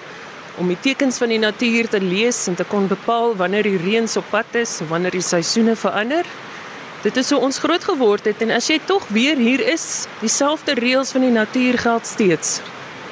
om 0.57 0.67
die 0.71 0.79
tekens 0.81 1.17
van 1.17 1.31
die 1.33 1.39
natuur 1.39 1.89
te 1.89 1.99
lees 2.01 2.45
en 2.47 2.55
te 2.55 2.65
kon 2.67 2.87
bepaal 2.87 3.35
wanneer 3.35 3.67
die 3.67 3.79
reën 3.81 4.07
op 4.17 4.29
pad 4.31 4.55
is, 4.55 4.79
wanneer 4.89 5.11
die 5.11 5.25
seisoene 5.25 5.75
verander. 5.75 6.27
Dit 7.03 7.17
is 7.17 7.29
hoe 7.29 7.39
ons 7.45 7.59
groot 7.61 7.83
geword 7.83 8.25
het 8.25 8.41
en 8.41 8.55
as 8.55 8.69
jy 8.71 8.79
tog 8.85 9.03
weer 9.13 9.37
hier 9.37 9.61
is, 9.61 10.07
dieselfde 10.23 10.73
reëls 10.79 11.11
van 11.13 11.27
die 11.27 11.35
natuur 11.35 11.77
geld 11.77 12.07
steeds. 12.07 12.59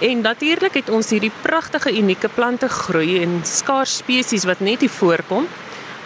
En 0.04 0.24
natuurlik 0.26 0.74
het 0.74 0.90
ons 0.90 1.12
hierdie 1.14 1.32
pragtige 1.44 1.94
unieke 1.94 2.28
plante 2.28 2.68
groei 2.68 3.22
en 3.22 3.42
skaars 3.46 4.00
spesies 4.02 4.48
wat 4.50 4.60
net 4.60 4.82
hier 4.82 4.92
voorkom. 4.92 5.46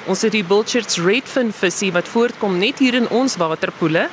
Ons 0.07 0.21
het 0.27 0.35
die 0.35 0.43
Bulchard's 0.43 0.99
redfin 1.01 1.53
visie 1.55 1.93
wat 1.95 2.07
voortkom 2.11 2.59
net 2.59 2.83
hier 2.83 2.95
in 2.99 3.07
ons 3.09 3.37
waterpoele. 3.39 4.07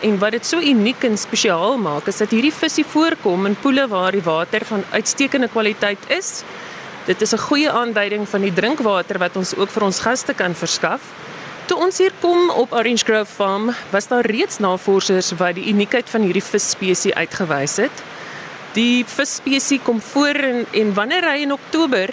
En 0.00 0.18
wat 0.18 0.30
dit 0.30 0.46
so 0.46 0.60
uniek 0.62 1.02
en 1.02 1.16
spesiaal 1.18 1.74
maak, 1.82 2.06
is 2.06 2.20
dat 2.22 2.30
hierdie 2.30 2.54
visie 2.54 2.84
voorkom 2.86 3.48
in 3.48 3.56
poele 3.58 3.88
waar 3.90 4.14
die 4.14 4.22
water 4.22 4.62
van 4.64 4.84
uitstekende 4.94 5.48
kwaliteit 5.50 6.04
is. 6.14 6.44
Dit 7.06 7.22
is 7.22 7.34
'n 7.34 7.46
goeie 7.48 7.70
aanduiding 7.70 8.28
van 8.28 8.40
die 8.40 8.52
drinkwater 8.52 9.18
wat 9.18 9.36
ons 9.36 9.56
ook 9.56 9.70
vir 9.70 9.82
ons 9.82 10.00
gaste 10.00 10.34
kan 10.34 10.54
verskaf. 10.54 11.00
Toe 11.66 11.78
ons 11.78 11.98
hier 11.98 12.12
kom 12.20 12.50
op 12.50 12.72
Orange 12.72 13.04
Grove 13.04 13.32
Farm, 13.32 13.74
was 13.90 14.06
daar 14.06 14.26
reeds 14.26 14.58
navorsers 14.58 15.32
wat 15.32 15.54
die 15.54 15.68
uniekheid 15.68 16.10
van 16.10 16.22
hierdie 16.22 16.42
visspesie 16.42 17.14
uitgewys 17.14 17.76
het. 17.76 18.02
Die 18.72 19.04
visspesie 19.04 19.80
kom 19.80 20.00
voor 20.00 20.34
en, 20.34 20.66
en 20.72 20.94
wanneer 20.94 21.30
hy 21.30 21.38
in 21.38 21.52
Oktober 21.52 22.08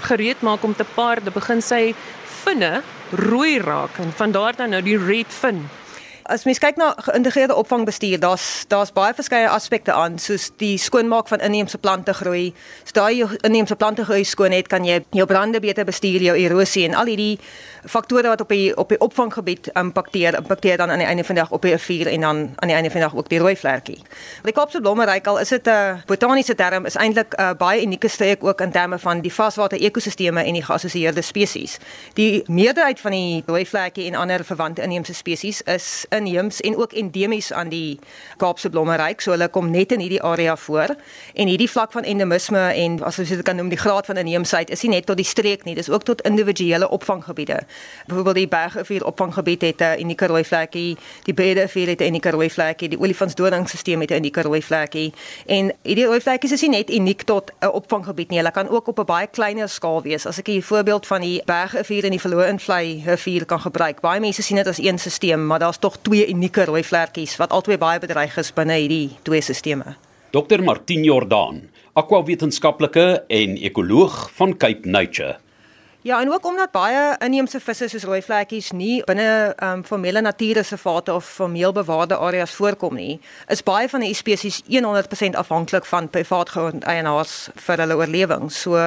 gereed 0.00 0.40
maak 0.40 0.62
om 0.62 0.74
te 0.76 0.84
paar, 0.94 1.24
dan 1.24 1.32
begin 1.32 1.62
sy 1.62 1.94
vinne 2.44 2.82
rooi 3.10 3.58
raak 3.58 3.98
en 3.98 4.12
van 4.16 4.32
daar 4.32 4.56
dan 4.56 4.70
nou 4.70 4.82
die 4.82 4.98
red 4.98 5.32
fin 5.32 5.68
as 6.30 6.44
mens 6.46 6.60
kyk 6.62 6.78
na 6.78 6.92
geïntegreerde 7.02 7.54
opvangbestuur, 7.58 8.20
daar's 8.22 8.64
daar's 8.70 8.92
baie 8.94 9.14
verskeie 9.14 9.48
aspekte 9.50 9.92
aan, 9.92 10.18
soos 10.18 10.50
die 10.62 10.78
skoonmaak 10.78 11.28
van 11.28 11.42
inheemse 11.42 11.78
plante 11.78 12.14
groei. 12.14 12.52
As 12.84 12.94
daai 12.94 13.26
inheemse 13.46 13.76
plante 13.76 14.04
groei 14.06 14.24
skoon 14.24 14.54
het, 14.54 14.68
kan 14.70 14.86
jy 14.86 15.00
jou 15.16 15.26
brande 15.26 15.60
beter 15.60 15.84
bestuur, 15.84 16.22
jou 16.22 16.36
erosie 16.38 16.86
en 16.86 16.94
al 16.94 17.10
hierdie 17.10 17.38
faktore 17.90 18.28
wat 18.28 18.44
op 18.44 18.52
die 18.52 18.70
op 18.76 18.92
die 18.92 19.00
opvanggebied 19.00 19.70
impakteer, 19.74 20.38
impakteer 20.38 20.78
dan 20.78 20.90
aan 20.90 21.02
die 21.02 21.08
einde 21.08 21.24
van 21.24 21.34
die 21.34 21.42
dag 21.42 21.52
op 21.56 21.66
die 21.66 21.72
rivier 21.74 22.12
en 22.12 22.20
dan 22.20 22.42
aan 22.56 22.68
die 22.68 22.76
einde 22.76 22.90
van 22.90 23.00
die 23.00 23.08
dag 23.08 23.16
ook 23.16 23.28
die 23.28 23.42
rooi 23.42 23.56
vlekkie. 23.56 23.98
Die 24.46 24.54
Kaapse 24.54 24.80
blommeryk 24.80 25.26
al 25.26 25.40
is 25.40 25.48
dit 25.48 25.66
'n 25.66 26.02
botaniese 26.06 26.54
term, 26.54 26.86
is 26.86 26.96
eintlik 26.96 27.34
'n 27.34 27.56
baie 27.56 27.82
unieke 27.82 28.08
streek 28.08 28.44
ook 28.44 28.60
in 28.60 28.70
terme 28.70 28.98
van 28.98 29.20
die 29.20 29.32
vaswater 29.32 29.78
ekosisteme 29.80 30.44
en 30.44 30.52
die 30.52 30.64
geassosieerde 30.64 31.22
spesies. 31.22 31.78
Die 32.14 32.42
meerderheid 32.46 33.00
van 33.00 33.10
die 33.10 33.42
rooi 33.46 33.66
vlekkie 33.66 34.06
en 34.06 34.14
ander 34.14 34.44
verwante 34.44 34.82
inheemse 34.82 35.14
spesies 35.14 35.62
is 35.62 36.06
in 36.08 36.19
inheems 36.20 36.60
en 36.60 36.76
ook 36.76 36.92
endemies 36.92 37.52
aan 37.52 37.68
die 37.72 37.98
Kaapse 38.40 38.70
blommeryk. 38.70 39.20
So 39.24 39.34
hulle 39.34 39.48
kom 39.52 39.70
net 39.72 39.92
in 39.96 40.02
hierdie 40.04 40.22
area 40.22 40.56
voor 40.56 40.94
en 41.34 41.50
hierdie 41.50 41.70
vlak 41.70 41.92
van 41.96 42.06
endemisme 42.08 42.62
en 42.84 42.98
as 43.06 43.18
ons 43.18 43.28
dit 43.28 43.42
kan 43.46 43.56
noem 43.56 43.72
die 43.72 43.80
graad 43.80 44.06
van 44.06 44.20
inheemsheid 44.20 44.70
is 44.70 44.84
nie 44.86 44.94
net 44.96 45.06
tot 45.08 45.18
die 45.20 45.26
streek 45.26 45.64
nie, 45.64 45.74
dis 45.78 45.90
ook 45.90 46.04
tot 46.08 46.22
individuele 46.28 46.88
opvanggebiede. 46.88 47.60
Byvoorbeeld 48.06 48.40
die 48.42 48.48
Bergrivier 48.48 49.06
opvanggebied 49.06 49.62
het 49.62 49.80
'n 49.80 50.00
unieke 50.00 50.26
rooi 50.26 50.44
vlekkie, 50.44 50.96
die 51.24 51.34
Bederivier 51.34 51.88
het 51.88 52.00
'n 52.00 52.12
unieke 52.12 52.30
rooi 52.30 52.50
vlekkie, 52.50 52.88
die 52.88 53.00
Olifantsdodingstelsel 53.00 54.00
het 54.00 54.10
'n 54.10 54.14
unieke 54.14 54.42
rooi 54.42 54.62
vlekkie 54.62 55.12
en 55.46 55.72
hierdie 55.82 56.06
rooi 56.06 56.20
vlekkies 56.20 56.52
is 56.52 56.60
nie 56.62 56.70
net 56.70 56.90
uniek 56.90 57.22
tot 57.22 57.52
'n 57.60 57.66
opvanggebied 57.66 58.28
nie, 58.30 58.38
hulle 58.38 58.50
kan 58.50 58.68
ook 58.68 58.86
op 58.88 58.98
'n 58.98 59.04
baie 59.04 59.26
kleiner 59.26 59.68
skaal 59.68 60.02
wees. 60.02 60.26
As 60.26 60.38
ek 60.38 60.48
'n 60.48 60.62
voorbeeld 60.62 61.06
van 61.06 61.20
die 61.20 61.42
Bergrivier 61.44 62.04
en 62.04 62.10
die 62.10 62.20
Verloor 62.20 62.44
invlei 62.44 63.02
rivier 63.06 63.44
kan 63.44 63.60
gebruik. 63.60 64.00
Baie 64.00 64.20
mense 64.20 64.42
sien 64.42 64.56
dit 64.56 64.66
as 64.66 64.78
een 64.78 64.98
stelsel, 64.98 65.38
maar 65.38 65.58
daar's 65.58 65.78
tog 65.78 65.96
twee 66.10 66.26
unieke 66.26 66.64
rooi 66.66 66.82
vlekkies 66.82 67.36
wat 67.38 67.52
albei 67.54 67.76
baie 67.78 68.00
bedreig 68.02 68.34
is 68.40 68.48
binne 68.54 68.74
hierdie 68.80 69.12
twee 69.22 69.42
stelsels. 69.46 69.94
Dr 70.34 70.62
Martin 70.62 71.04
Jordaan, 71.06 71.60
akwawetenskaplike 71.94 73.04
en 73.28 73.54
ekoloog 73.68 74.16
van 74.38 74.56
Cape 74.56 74.90
Nature. 74.90 75.36
Ja, 76.02 76.20
en 76.20 76.32
ook 76.32 76.46
omdat 76.46 76.70
baie 76.70 77.16
inheemse 77.18 77.60
visse 77.60 77.88
soos 77.88 78.06
rooi 78.08 78.22
vlekkies 78.24 78.70
nie 78.72 79.02
binne 79.04 79.52
ehm 79.52 79.72
um, 79.78 79.82
formele 79.84 80.20
natuurreservate 80.24 81.12
of 81.12 81.24
formeel 81.24 81.72
bewaarde 81.76 82.16
areas 82.16 82.54
voorkom 82.56 82.94
nie, 82.96 83.20
is 83.52 83.60
baie 83.62 83.88
van 83.88 84.00
die 84.00 84.14
spesies 84.14 84.62
100% 84.64 85.36
afhanklik 85.36 85.84
van 85.84 86.08
privaat 86.08 86.48
grondeienaars 86.48 87.34
vir 87.66 87.82
hulle 87.84 87.96
oorlewing. 87.96 88.48
So 88.52 88.78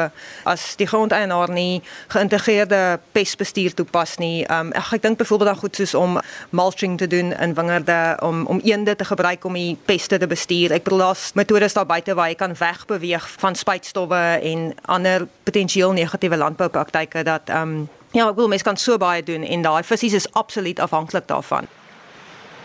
as 0.44 0.64
die 0.76 0.88
grondeienaar 0.88 1.54
nie 1.54 1.84
geïntegreerde 2.08 3.00
pestbestuur 3.12 3.74
toepas 3.74 4.18
nie, 4.18 4.42
ehm 4.48 4.72
um, 4.72 4.74
ek, 4.74 4.90
ek 4.98 5.06
dink 5.06 5.22
byvoorbeeld 5.22 5.54
dan 5.54 5.62
goed 5.62 5.76
soos 5.76 5.94
om 5.94 6.18
mulching 6.50 6.98
te 6.98 7.08
doen 7.08 7.30
in 7.38 7.54
wingerde 7.54 8.18
om 8.26 8.46
om 8.46 8.64
eende 8.64 8.96
te 8.96 9.06
gebruik 9.06 9.46
om 9.46 9.54
die 9.54 9.78
peste 9.86 10.18
te 10.18 10.28
bestuur. 10.28 10.74
Ek 10.74 10.90
bedoel 10.90 11.06
daar's 11.06 11.30
metodes 11.38 11.78
daar 11.78 11.86
buite 11.86 12.18
waar 12.18 12.34
jy 12.34 12.42
kan 12.42 12.58
wegbeweeg 12.58 13.30
van 13.38 13.56
spuitstowwe 13.56 14.26
en 14.42 14.74
ander 14.82 15.28
potensieel 15.44 15.94
negatiewe 15.94 16.42
landboupraktyke 16.42 17.03
gebruike 17.04 17.24
dat 17.24 17.50
ehm 17.50 17.70
um, 17.70 17.90
ja, 18.12 18.30
ek 18.30 18.36
wil 18.36 18.48
mense 18.48 18.64
kan 18.64 18.78
so 18.78 18.98
baie 18.98 19.24
doen 19.24 19.44
en 19.44 19.62
daai 19.62 19.84
visse 19.84 20.16
is 20.16 20.28
absoluut 20.34 20.80
afhanklik 20.80 21.28
daarvan. 21.28 21.68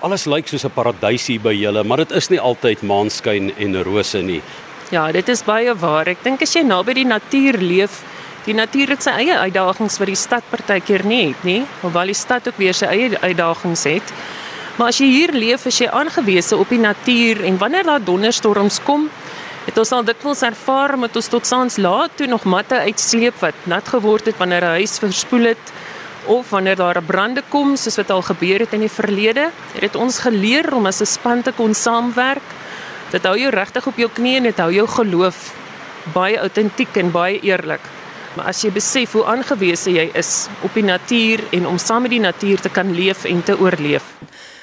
Alles 0.00 0.26
lyk 0.26 0.48
soos 0.48 0.64
'n 0.64 0.70
paradys 0.70 1.26
hier 1.26 1.40
by 1.40 1.52
julle, 1.52 1.84
maar 1.84 1.96
dit 1.96 2.12
is 2.12 2.28
nie 2.28 2.40
altyd 2.40 2.82
maanskyn 2.82 3.52
en 3.58 3.82
rose 3.82 4.22
nie. 4.22 4.42
Ja, 4.90 5.12
dit 5.12 5.28
is 5.28 5.42
baie 5.42 5.74
waar. 5.74 6.08
Ek 6.08 6.22
dink 6.22 6.42
as 6.42 6.54
jy 6.54 6.62
naby 6.62 6.94
die 6.94 7.04
natuur 7.04 7.58
leef, 7.58 8.02
die 8.44 8.54
natuur 8.54 8.88
het 8.88 9.02
sy 9.02 9.10
eie 9.10 9.38
uitdagings 9.38 9.98
wat 9.98 10.06
die 10.06 10.16
stad 10.16 10.42
partykeer 10.50 11.04
nie 11.04 11.28
het 11.28 11.44
nie, 11.44 11.66
hoewel 11.80 12.06
die 12.06 12.14
stad 12.14 12.48
ook 12.48 12.56
weer 12.56 12.74
sy 12.74 12.86
eie 12.86 13.18
uitdagings 13.20 13.84
het. 13.84 14.12
Maar 14.78 14.88
as 14.88 14.98
jy 14.98 15.06
hier 15.06 15.32
leef, 15.32 15.66
is 15.66 15.78
jy 15.80 15.88
aangewese 15.88 16.56
op 16.56 16.68
die 16.68 16.78
natuur 16.78 17.44
en 17.44 17.58
wanneer 17.58 17.84
daar 17.84 18.04
donderstorms 18.04 18.80
kom, 18.84 19.10
het 19.68 19.76
ons 19.76 19.90
al 19.92 20.04
dikwels 20.06 20.40
ervaar 20.46 20.96
met 20.96 21.16
ons 21.18 21.26
tot 21.28 21.46
saans 21.46 21.76
laat 21.76 22.14
toe 22.16 22.26
nog 22.26 22.46
matte 22.48 22.78
uitsleep 22.88 23.36
wat 23.42 23.66
nat 23.68 23.88
geword 23.92 24.30
het 24.30 24.38
wanneer 24.40 24.64
'n 24.64 24.80
huis 24.80 24.98
verspoel 24.98 25.52
het 25.52 25.72
of 26.24 26.50
wanneer 26.50 26.76
daar 26.76 26.98
'n 26.98 27.06
brande 27.06 27.42
kom 27.48 27.76
soos 27.76 27.96
wat 27.96 28.10
al 28.10 28.22
gebeur 28.22 28.58
het 28.58 28.72
in 28.72 28.80
die 28.80 28.96
verlede. 29.00 29.50
Het 29.72 29.80
dit 29.80 29.96
ons 29.96 30.18
geleer 30.18 30.74
om 30.74 30.86
as 30.86 31.00
'n 31.00 31.06
span 31.06 31.42
te 31.42 31.52
kon 31.52 31.74
saamwerk. 31.74 32.48
Dit 33.10 33.24
hou 33.24 33.38
jou 33.38 33.50
regtig 33.50 33.86
op 33.86 33.96
jou 33.96 34.10
knieë 34.10 34.36
en 34.36 34.42
dit 34.42 34.58
hou 34.58 34.72
jou 34.72 34.88
geloof 34.88 35.52
baie 36.12 36.38
autentiek 36.38 36.96
en 36.96 37.10
baie 37.10 37.40
eerlik. 37.40 37.80
Maar 38.34 38.46
as 38.46 38.62
jy 38.62 38.70
besef 38.70 39.12
hoe 39.12 39.24
aangewese 39.24 39.90
jy 39.90 40.10
is 40.14 40.48
op 40.62 40.74
die 40.74 40.84
natuur 40.84 41.40
en 41.50 41.66
om 41.66 41.78
saam 41.78 42.02
met 42.02 42.10
die 42.10 42.20
natuur 42.20 42.60
te 42.60 42.68
kan 42.68 42.94
leef 42.94 43.24
en 43.24 43.42
te 43.42 43.58
oorleef. 43.58 44.02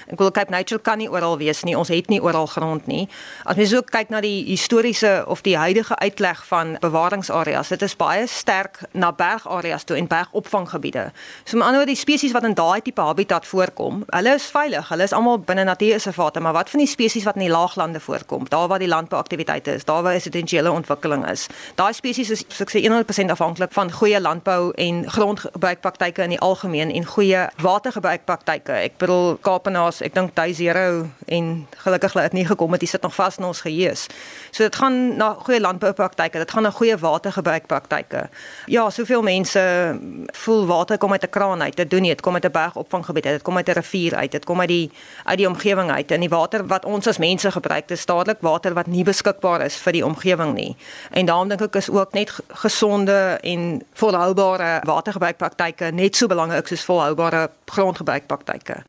Ek 0.06 0.20
wil 0.22 0.32
Cape 0.32 0.52
Nature 0.54 0.82
kan 0.82 0.98
nie 1.02 1.10
oral 1.10 1.38
wees 1.38 1.64
nie. 1.66 1.74
Ons 1.78 1.90
het 1.90 2.10
nie 2.14 2.22
oral 2.22 2.46
grond 2.46 2.86
nie. 2.88 3.08
As 3.44 3.58
mens 3.58 3.74
ook 3.74 3.90
kyk 3.90 4.12
na 4.14 4.22
die 4.22 4.44
historiese 4.46 5.24
of 5.28 5.42
die 5.42 5.58
huidige 5.58 5.96
uitleg 5.98 6.44
van 6.46 6.76
bewaringsareas, 6.82 7.72
dit 7.74 7.82
is 7.82 7.96
baie 7.98 8.28
sterk 8.30 8.84
na 8.94 9.12
bergareas 9.12 9.84
toe 9.84 9.98
en 9.98 10.08
bergopvanggebiede. 10.08 11.08
So 11.44 11.58
met 11.58 11.66
ander 11.66 11.82
woorde, 11.82 11.94
die 11.96 12.02
spesies 12.02 12.36
wat 12.36 12.46
in 12.46 12.54
daai 12.54 12.82
tipe 12.86 13.02
habitat 13.02 13.48
voorkom, 13.50 14.04
hulle 14.14 14.36
is 14.38 14.46
veilig. 14.54 14.90
Hulle 14.90 15.10
is 15.10 15.14
almal 15.14 15.40
binne 15.40 15.66
natuurreservate, 15.66 16.40
maar 16.40 16.54
wat 16.54 16.70
van 16.70 16.84
die 16.84 16.90
spesies 16.90 17.26
wat 17.26 17.40
in 17.40 17.48
die 17.48 17.52
laaglande 17.54 18.00
voorkom, 18.00 18.46
daar 18.50 18.68
waar 18.68 18.80
die 18.80 18.92
landbouaktiwiteite 18.92 19.74
is, 19.80 19.86
daar 19.86 20.04
waar 20.06 20.14
residensiële 20.14 20.72
ontwikkeling 20.72 21.26
is. 21.30 21.48
Daai 21.76 21.94
spesies 21.94 22.30
is 22.30 22.46
soos 22.46 22.62
ek 22.68 22.76
sê 22.76 22.84
100% 22.86 23.34
afhanklik 23.34 23.74
van 23.74 23.92
goeie 23.92 24.22
landbou 24.22 24.72
en 24.82 25.04
grondgebruikpraktyke 25.10 26.24
in 26.24 26.36
die 26.36 26.40
algemeen 26.40 26.94
en 26.94 27.06
goeie 27.06 27.48
watergebruikpraktyke. 27.64 28.78
Ek 28.86 28.98
bedoel 29.02 29.38
Kaapenaar 29.42 29.95
was 29.96 30.04
ek 30.04 30.16
dink 30.16 30.34
day 30.36 30.52
0 30.52 31.06
en 31.32 31.68
gelukkig 31.84 32.14
het 32.20 32.34
nie 32.36 32.46
gekom 32.46 32.72
het, 32.76 32.82
dit 32.84 32.90
sit 32.90 33.02
nog 33.02 33.16
vas 33.16 33.38
in 33.38 33.48
ons 33.48 33.62
geheue. 33.64 33.94
So 34.52 34.64
dit 34.64 34.76
gaan 34.76 35.16
na 35.18 35.34
goeie 35.40 35.60
landboupraktyke, 35.62 36.42
dit 36.42 36.52
gaan 36.52 36.64
na 36.64 36.72
goeie 36.72 36.98
watergebruikpraktyke. 36.98 38.26
Ja, 38.72 38.90
soveel 38.90 39.24
mense 39.24 39.62
voel 40.44 40.66
water 40.66 40.98
kom 40.98 41.12
uit 41.12 41.24
'n 41.24 41.30
kraan 41.30 41.62
uit. 41.62 41.76
Dit 41.76 41.90
doen 41.90 42.02
nie, 42.02 42.12
dit 42.12 42.22
kom 42.22 42.34
uit 42.34 42.46
'n 42.46 42.52
bergopvanggebied, 42.52 43.24
dit 43.24 43.42
kom 43.42 43.58
uit 43.58 43.70
'n 43.70 43.72
rivier 43.72 44.16
uit, 44.16 44.32
dit 44.32 44.46
kom 44.46 44.60
uit 44.60 44.70
die 44.70 44.92
uit 45.24 45.38
die 45.38 45.48
omgewing 45.48 45.92
uit. 45.92 46.12
En 46.12 46.20
die 46.20 46.30
water 46.30 46.68
wat 46.68 46.86
ons 46.86 47.08
as 47.08 47.18
mense 47.18 47.52
gebruik, 47.52 47.88
dis 47.88 48.06
dadelik 48.06 48.42
water 48.42 48.74
wat 48.74 48.88
nie 48.88 49.04
beskikbaar 49.04 49.62
is 49.62 49.76
vir 49.76 49.92
die 49.92 50.06
omgewing 50.06 50.54
nie. 50.54 50.76
En 51.12 51.26
daarom 51.26 51.48
dink 51.48 51.62
ek 51.62 51.76
is 51.76 51.90
ook 51.90 52.14
net 52.14 52.32
gesonde 52.48 53.38
en 53.42 53.82
volhoubare 53.94 54.82
watergebruikpraktyke 54.84 55.92
net 55.92 56.16
so 56.16 56.28
belangrik 56.28 56.68
soos 56.68 56.84
volhoubare 56.84 57.50
grondgebruikpraktyke 57.66 58.84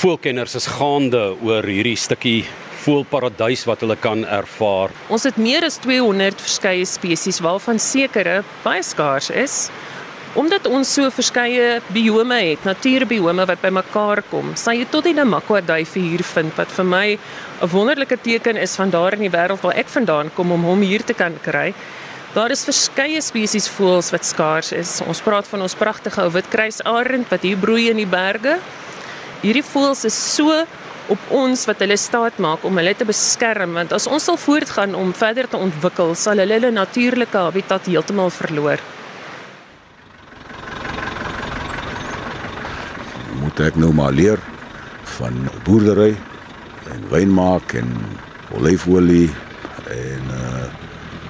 voelkenners 0.00 0.54
is 0.56 0.64
gaande 0.78 1.20
oor 1.44 1.66
hierdie 1.68 1.98
stukkie 1.98 2.46
voelparadys 2.80 3.66
wat 3.68 3.82
hulle 3.84 3.98
kan 4.00 4.22
ervaar. 4.24 4.94
Ons 5.12 5.26
het 5.28 5.36
meer 5.36 5.66
as 5.66 5.76
200 5.84 6.40
verskeie 6.40 6.86
spesies 6.88 7.40
waarvan 7.44 7.76
sekere 7.82 8.38
baie 8.64 8.80
skaars 8.86 9.28
is. 9.28 9.56
Omdat 10.40 10.70
ons 10.70 10.88
so 10.94 11.10
verskeie 11.12 11.82
biome 11.92 12.38
het, 12.38 12.64
natuurbiome 12.64 13.44
wat 13.50 13.60
bymekaar 13.60 14.22
kom, 14.30 14.54
sal 14.56 14.78
jy 14.78 14.88
tot 14.88 15.04
die 15.04 15.16
Namakwa 15.18 15.60
duif 15.60 15.96
hier 15.98 16.24
vind 16.32 16.56
wat 16.56 16.72
vir 16.78 16.86
my 16.86 17.06
'n 17.60 17.68
wonderlike 17.68 18.16
teken 18.24 18.56
is 18.56 18.76
van 18.76 18.90
daar 18.90 19.12
in 19.12 19.28
die 19.28 19.36
wêreld 19.36 19.60
waar 19.60 19.76
ek 19.76 19.88
vandaan 19.88 20.30
kom 20.34 20.52
om 20.52 20.64
hom 20.64 20.80
hier 20.80 21.04
te 21.04 21.14
kan 21.14 21.34
kry. 21.42 21.74
Daar 22.32 22.50
is 22.50 22.64
verskeie 22.64 23.20
spesies 23.20 23.68
voëls 23.68 24.12
wat 24.12 24.24
skaars 24.24 24.72
is. 24.72 25.00
Ons 25.06 25.20
praat 25.20 25.46
van 25.46 25.62
ons 25.62 25.74
pragtige 25.74 26.22
ou 26.22 26.30
witkruisarend 26.30 27.28
wat 27.28 27.42
hier 27.42 27.56
broei 27.56 27.90
in 27.90 27.96
die 27.96 28.06
berge 28.06 28.60
hierdie 29.42 29.64
voëls 29.66 30.04
is 30.08 30.16
so 30.36 30.54
op 31.10 31.32
ons 31.34 31.64
wat 31.66 31.82
hulle 31.82 31.96
staat 31.98 32.38
maak 32.38 32.64
om 32.64 32.78
hulle 32.78 32.94
te 32.94 33.08
beskerm 33.08 33.74
want 33.78 33.92
as 33.96 34.06
ons 34.06 34.28
sal 34.30 34.38
voortgaan 34.38 34.94
om 34.94 35.12
verder 35.16 35.48
te 35.50 35.58
ontwikkel 35.58 36.14
sal 36.14 36.38
hulle 36.42 36.58
hulle 36.58 36.72
natuurlike 36.74 37.44
habitat 37.48 37.90
heeltemal 37.90 38.30
verloor. 38.34 38.82
Moet 43.42 43.66
ek 43.68 43.78
nou 43.80 43.92
maar 43.96 44.14
leer 44.14 44.42
van 45.18 45.46
boerdery 45.66 46.14
en 46.90 47.06
wyn 47.10 47.32
maak 47.34 47.74
en 47.78 47.94
olyfolie 48.56 49.28
En 49.90 50.30
uh 50.30 50.68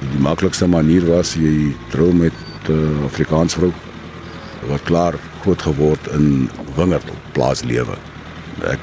die 0.01 0.21
maklikste 0.25 0.65
manier 0.65 1.05
was 1.05 1.35
jy 1.37 1.75
trou 1.93 2.07
met 2.17 2.37
uh, 2.73 2.77
Afrikaans 3.05 3.53
vrou 3.59 3.69
wat 4.71 4.87
klaar 4.89 5.19
groot 5.45 5.63
geword 5.63 6.07
in 6.17 6.49
wingerd 6.77 7.11
op 7.11 7.33
plaaslewe. 7.33 7.97
Ek 8.69 8.81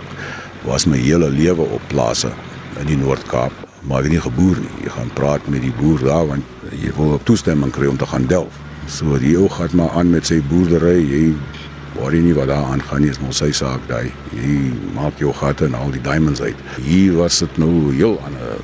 was 0.65 0.85
my 0.85 0.97
hele 0.97 1.29
lewe 1.29 1.65
op 1.77 1.81
plase 1.91 2.31
in 2.81 2.89
die 2.89 2.97
Noord-Kaap, 2.97 3.53
maar 3.87 4.01
ek 4.01 4.09
het 4.09 4.15
nie 4.17 4.23
geboer 4.25 4.61
nie. 4.61 4.85
Jy 4.85 4.95
gaan 4.95 5.13
praat 5.17 5.47
met 5.47 5.61
die 5.65 5.73
boer 5.79 6.01
daar 6.03 6.27
want 6.27 6.73
jy 6.73 6.91
wil 6.97 7.19
toestemming 7.23 7.71
kry 7.75 7.87
om 7.87 7.97
te 7.97 8.09
gaan 8.09 8.27
delf. 8.29 8.53
So 8.87 9.19
die 9.19 9.35
ou 9.37 9.49
gaan 9.51 9.75
maar 9.75 9.95
aan 9.99 10.11
met 10.13 10.27
sy 10.29 10.39
boerdery. 10.49 10.99
Jy 11.03 11.23
worry 11.97 12.21
nie 12.21 12.35
wat 12.37 12.47
daar 12.51 12.65
aangaan 12.71 13.03
nie, 13.03 13.11
is 13.11 13.19
mos 13.19 13.41
sy 13.41 13.49
saak 13.55 13.83
daai. 13.89 14.11
Jy 14.35 14.71
maak 14.95 15.19
jou 15.21 15.33
gate 15.35 15.67
en 15.67 15.75
al 15.77 15.91
die 15.95 16.03
diamonds 16.05 16.41
uit. 16.41 16.57
Hier 16.85 17.17
was 17.17 17.41
dit 17.43 17.57
nou 17.61 17.89
heel 17.91 18.17
ander 18.27 18.61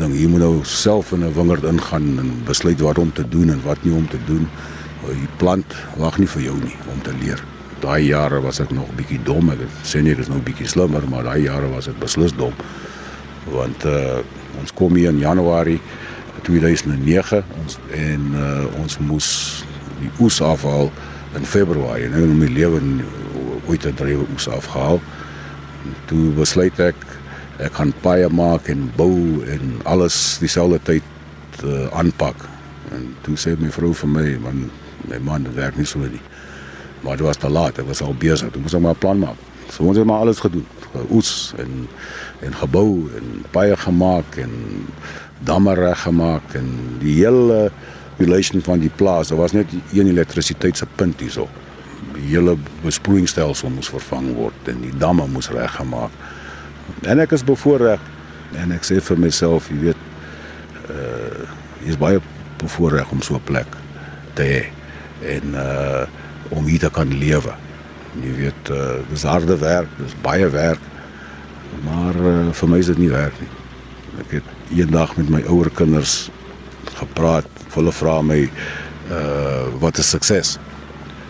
ding. 0.00 0.14
Jy 0.14 0.28
moet 0.30 0.44
nou 0.44 0.54
self 0.62 1.12
in 1.12 1.24
'n 1.24 1.34
wingerd 1.34 1.64
ingaan 1.64 2.18
en 2.18 2.42
besluit 2.44 2.80
wat 2.80 2.98
om 2.98 3.12
te 3.12 3.28
doen 3.28 3.50
en 3.50 3.62
wat 3.64 3.82
nie 3.82 3.94
om 3.94 4.08
te 4.08 4.18
doen. 4.26 4.48
Die 5.04 5.28
plant 5.38 5.76
wag 6.00 6.18
nie 6.18 6.28
vir 6.30 6.42
jou 6.48 6.56
nie 6.60 6.76
om 6.92 7.02
te 7.04 7.14
leer. 7.20 7.42
Daai 7.82 8.08
jare 8.08 8.40
was 8.40 8.60
ek 8.64 8.72
nog 8.74 8.88
bietjie 8.96 9.20
dom. 9.24 9.52
Ek 9.52 9.62
sê 9.86 10.02
nie 10.02 10.14
ek 10.16 10.24
is 10.24 10.32
nou 10.32 10.40
bietjie 10.44 10.68
slimmer, 10.68 11.04
maar 11.10 11.26
daai 11.28 11.44
jare 11.44 11.68
was 11.70 11.90
ek 11.92 12.00
beslis 12.00 12.34
dom. 12.36 12.54
Want 13.52 13.84
uh, 13.86 14.22
ons 14.60 14.72
kom 14.74 14.96
hier 14.98 15.12
in 15.12 15.20
Januarie 15.22 15.78
2009 16.46 17.42
ons 17.62 17.78
en 17.94 18.26
uh, 18.38 18.64
ons 18.80 18.98
moes 19.02 19.28
die 20.00 20.10
oes 20.22 20.40
afhaal 20.44 20.90
in 21.36 21.46
Februarie. 21.46 22.08
Nou 22.12 22.24
in 22.26 22.38
my 22.40 22.48
lewe 22.50 22.80
ooit 23.66 23.86
'n 23.86 23.94
drie 23.94 24.16
oes 24.16 24.48
afgehaal. 24.48 25.00
Toe 26.06 26.32
besluit 26.34 26.78
ek 26.80 26.96
ek 27.58 27.72
gaan 27.72 27.92
paie 28.02 28.28
maak 28.28 28.68
en 28.68 28.90
bou 28.96 29.42
en 29.48 29.80
alles 29.84 30.38
dieselfde 30.40 30.80
tyd 30.84 31.02
uh, 31.64 31.88
aanpak. 31.92 32.36
En 32.92 33.14
toe 33.24 33.36
sê 33.36 33.56
my 33.58 33.70
vrou 33.72 33.94
vir 33.94 34.08
my, 34.08 34.26
man, 34.44 34.70
my 35.08 35.18
man 35.18 35.42
dit 35.42 35.54
werk 35.54 35.76
nie 35.76 35.86
so 35.86 35.98
nie. 35.98 36.22
Maar 37.00 37.16
dit 37.16 37.26
was 37.26 37.36
te 37.36 37.48
laat, 37.48 37.78
ek 37.78 37.86
was 37.86 38.02
al 38.02 38.14
besig. 38.14 38.48
Ek 38.48 38.56
moes 38.56 38.78
maar 38.78 38.94
'n 38.94 38.98
plan 38.98 39.18
maak. 39.18 39.38
So 39.70 39.84
ons 39.84 39.96
het 39.96 40.06
maar 40.06 40.24
alles 40.24 40.38
gedoen. 40.38 40.66
Oes 41.10 41.52
en 41.58 41.88
en 42.40 42.54
gebou 42.54 43.10
en 43.16 43.44
paie 43.50 43.76
gemaak 43.76 44.36
en 44.36 44.50
damme 45.44 45.74
reg 45.74 46.02
gemaak 46.02 46.54
en 46.54 46.98
die 46.98 47.14
hele 47.14 47.70
relation 48.16 48.62
van 48.62 48.78
die 48.78 48.90
plaas. 48.90 49.28
Daar 49.28 49.38
was 49.38 49.52
net 49.52 49.66
een 49.92 50.06
elektrisiteitspunt 50.06 51.20
hierso. 51.20 51.48
Die 52.14 52.28
hele 52.28 52.56
besproeiingsstelsel 52.82 53.70
moes 53.70 53.88
vervang 53.88 54.34
word 54.34 54.68
en 54.72 54.80
die 54.80 54.96
damme 54.98 55.26
moes 55.26 55.50
reggemaak. 55.52 56.10
En 57.02 57.18
ek 57.18 57.32
is 57.32 57.44
bevoorreg 57.44 58.00
en 58.56 58.72
ek 58.72 58.86
sê 58.86 59.00
vir 59.02 59.18
myself, 59.18 59.68
jy 59.68 59.78
weet, 59.90 60.02
uh 60.90 61.44
jy's 61.86 61.98
baie 62.00 62.18
bevoorreg 62.58 63.10
om 63.12 63.20
so 63.22 63.34
'n 63.34 63.44
plek 63.44 63.76
te 64.34 64.42
hê 64.42 64.75
en 65.22 65.54
uh 65.54 66.06
om 66.54 66.64
hier 66.70 66.78
te 66.78 66.90
kan 66.94 67.10
lewe. 67.10 67.54
Jy 68.22 68.32
weet, 68.36 68.68
uh 68.70 69.00
dis 69.10 69.24
harde 69.26 69.56
werk, 69.58 69.90
dis 69.98 70.14
baie 70.22 70.46
werk. 70.48 70.82
Maar 71.84 72.14
uh, 72.14 72.52
vir 72.54 72.70
my 72.70 72.78
is 72.78 72.90
dit 72.92 73.00
nie 73.02 73.10
werk 73.10 73.40
nie. 73.42 73.50
Ek 74.22 74.36
het 74.38 74.52
eendag 74.76 75.16
met 75.18 75.32
my 75.32 75.42
ouer 75.50 75.70
kinders 75.74 76.28
gepraat. 77.00 77.48
Hulle 77.74 77.92
vra 77.92 78.20
my 78.22 78.44
uh 79.12 79.66
wat 79.82 79.98
is 79.98 80.10
sukses? 80.10 80.56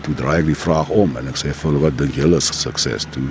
Toe 0.05 0.13
draai 0.15 0.39
ek 0.39 0.51
die 0.51 0.59
vraag 0.59 0.93
om 0.93 1.17
en 1.19 1.27
ek 1.27 1.41
sê 1.41 1.51
vir 1.51 1.71
hulle 1.71 1.83
wat 1.83 1.97
dink 1.99 2.15
julle 2.15 2.39
is 2.39 2.51
sukses? 2.55 3.09
Toe 3.11 3.25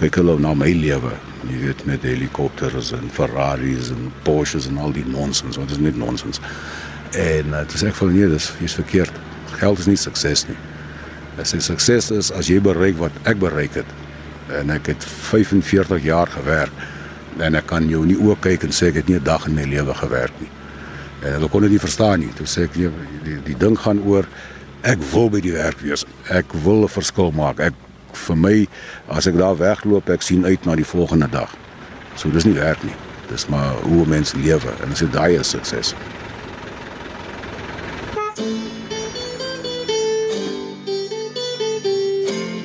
kyk 0.00 0.22
hulle 0.22 0.38
na 0.40 0.54
my 0.56 0.72
lewe. 0.74 1.12
Jy 1.48 1.58
weet 1.62 1.84
met 1.88 2.04
helikopters 2.04 2.90
en 2.96 3.08
Ferraris 3.12 3.92
en 3.92 4.08
Porsches 4.24 4.66
en 4.68 4.80
al 4.80 4.92
die 4.96 5.04
nonsens, 5.08 5.60
wat 5.60 5.72
is 5.72 5.80
net 5.80 5.96
nonsens. 6.00 6.40
En 7.16 7.52
uh, 7.54 7.64
toe 7.68 7.80
sê 7.80 7.90
ek 7.90 7.98
vir 7.98 8.08
hulle 8.08 8.18
nee, 8.18 8.30
dis 8.32 8.50
is 8.64 8.76
verkeerd. 8.80 9.20
Geld 9.60 9.78
is 9.78 9.88
nie 9.90 9.98
sukses 10.00 10.46
nie. 10.48 10.58
Ek 11.40 11.48
sê 11.48 11.60
sukses 11.64 12.10
is 12.14 12.30
as 12.32 12.48
jy 12.48 12.60
bereik 12.64 12.96
wat 13.00 13.12
ek 13.28 13.40
bereik 13.42 13.76
het. 13.80 13.90
En 14.60 14.72
ek 14.74 14.90
het 14.92 15.04
45 15.30 16.02
jaar 16.04 16.30
gewerk 16.32 16.88
en 17.40 17.54
ek 17.56 17.68
kan 17.70 17.86
jou 17.88 18.02
nie 18.04 18.18
ook 18.18 18.42
kyk 18.44 18.66
en 18.66 18.74
sê 18.74 18.90
ek 18.90 19.00
het 19.00 19.08
nie 19.08 19.16
'n 19.16 19.24
dag 19.24 19.46
in 19.46 19.54
my 19.54 19.64
lewe 19.64 19.94
gewerk 19.94 20.32
nie. 20.40 20.50
En 21.22 21.32
hulle 21.32 21.48
kon 21.48 21.62
dit 21.62 21.70
nie 21.70 21.78
verstaan 21.78 22.20
nie. 22.20 22.32
Toe 22.36 22.46
sê 22.46 22.64
ek 22.64 22.76
nee, 22.76 22.90
die, 23.24 23.38
die 23.44 23.58
ding 23.58 23.78
gaan 23.78 24.00
oor 24.04 24.26
ek 24.82 24.98
wil 25.12 25.30
by 25.30 25.40
die 25.40 25.52
werk 25.52 25.80
wees. 25.80 26.04
Ek 26.28 26.52
wil 26.64 26.84
'n 26.84 26.88
verskil 26.88 27.30
maak. 27.30 27.60
Ek 27.60 27.74
vir 28.12 28.36
my 28.36 28.68
as 29.08 29.26
ek 29.26 29.36
daar 29.36 29.56
wegloop, 29.56 30.08
ek 30.08 30.22
sien 30.22 30.44
uit 30.44 30.64
na 30.64 30.74
die 30.74 30.84
volgende 30.84 31.28
dag. 31.30 31.52
So 32.16 32.30
dis 32.30 32.44
nie 32.44 32.54
werk 32.54 32.82
nie. 32.82 32.96
Dis 33.28 33.46
maar 33.46 33.74
hoe 33.82 34.06
mense 34.06 34.36
lewe 34.36 34.72
en 34.82 34.92
as 34.92 34.98
dit 34.98 35.12
daai 35.12 35.38
is 35.38 35.48
sukses. 35.48 35.94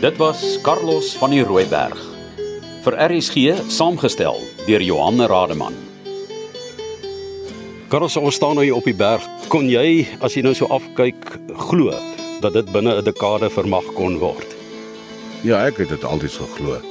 Dit 0.02 0.18
was 0.18 0.60
Carlos 0.62 1.14
van 1.16 1.32
die 1.32 1.44
Rooiberg 1.44 2.00
vir 2.84 2.96
RSG 3.00 3.54
saamgestel 3.72 4.36
deur 4.68 4.84
Johan 4.84 5.22
Rademan. 5.24 5.74
Carlos, 7.88 8.18
ons 8.20 8.36
staan 8.36 8.60
nou 8.60 8.66
hier 8.66 8.76
op 8.76 8.84
die 8.84 8.98
berg. 8.98 9.24
Kon 9.48 9.70
jy 9.72 10.04
as 10.20 10.36
jy 10.36 10.44
nou 10.44 10.52
so 10.58 10.68
afkyk 10.68 11.38
glo 11.70 11.96
dat 12.44 12.58
dit 12.58 12.74
binne 12.76 12.98
'n 12.98 13.06
dekade 13.08 13.50
vermag 13.50 13.88
kon 13.96 14.20
word? 14.20 14.56
Ja, 15.48 15.64
ek 15.66 15.78
het 15.78 15.90
dit 15.90 16.04
altyd 16.04 16.32
geglo. 16.32 16.82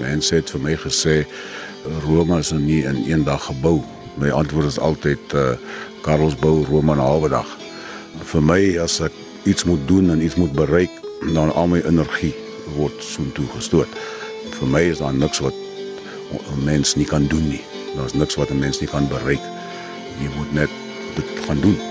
Mense 0.00 0.34
het 0.34 0.50
vir 0.50 0.60
my 0.60 0.76
gesê 0.76 1.26
Rome 2.08 2.38
is 2.38 2.52
nie 2.52 2.84
in 2.84 3.04
een 3.04 3.24
dag 3.24 3.44
gebou. 3.44 3.84
My 4.16 4.30
antwoord 4.30 4.66
is 4.66 4.78
altyd 4.78 5.34
uh 5.34 5.60
Carlos 6.02 6.34
bou 6.34 6.64
Rome 6.64 6.92
in 6.92 6.98
'n 6.98 7.04
halwe 7.04 7.28
dag. 7.28 7.58
Vir 8.24 8.42
my 8.42 8.78
as 8.78 9.00
ek 9.00 9.12
iets 9.44 9.64
moet 9.64 9.88
doen 9.88 10.10
en 10.10 10.22
iets 10.22 10.36
moet 10.36 10.52
bereik, 10.52 10.99
dan 11.20 11.52
al 11.52 11.66
my 11.66 11.80
energie 11.84 12.34
word 12.76 13.02
soontoe 13.04 13.46
gestoot. 13.54 13.88
Vir 14.56 14.68
my 14.68 14.82
is 14.90 14.98
daar 14.98 15.14
niks 15.14 15.38
wat 15.38 15.54
'n 16.32 16.64
mens 16.64 16.94
nie 16.94 17.06
kan 17.06 17.26
doen 17.26 17.48
nie. 17.48 17.64
Daar's 17.96 18.12
niks 18.12 18.34
wat 18.34 18.50
'n 18.50 18.58
mens 18.58 18.80
nie 18.80 18.88
kan 18.88 19.08
bereik. 19.08 19.42
Jy 20.20 20.28
moet 20.36 20.52
net 20.52 20.70
dit 21.14 21.44
gaan 21.46 21.60
doen. 21.60 21.89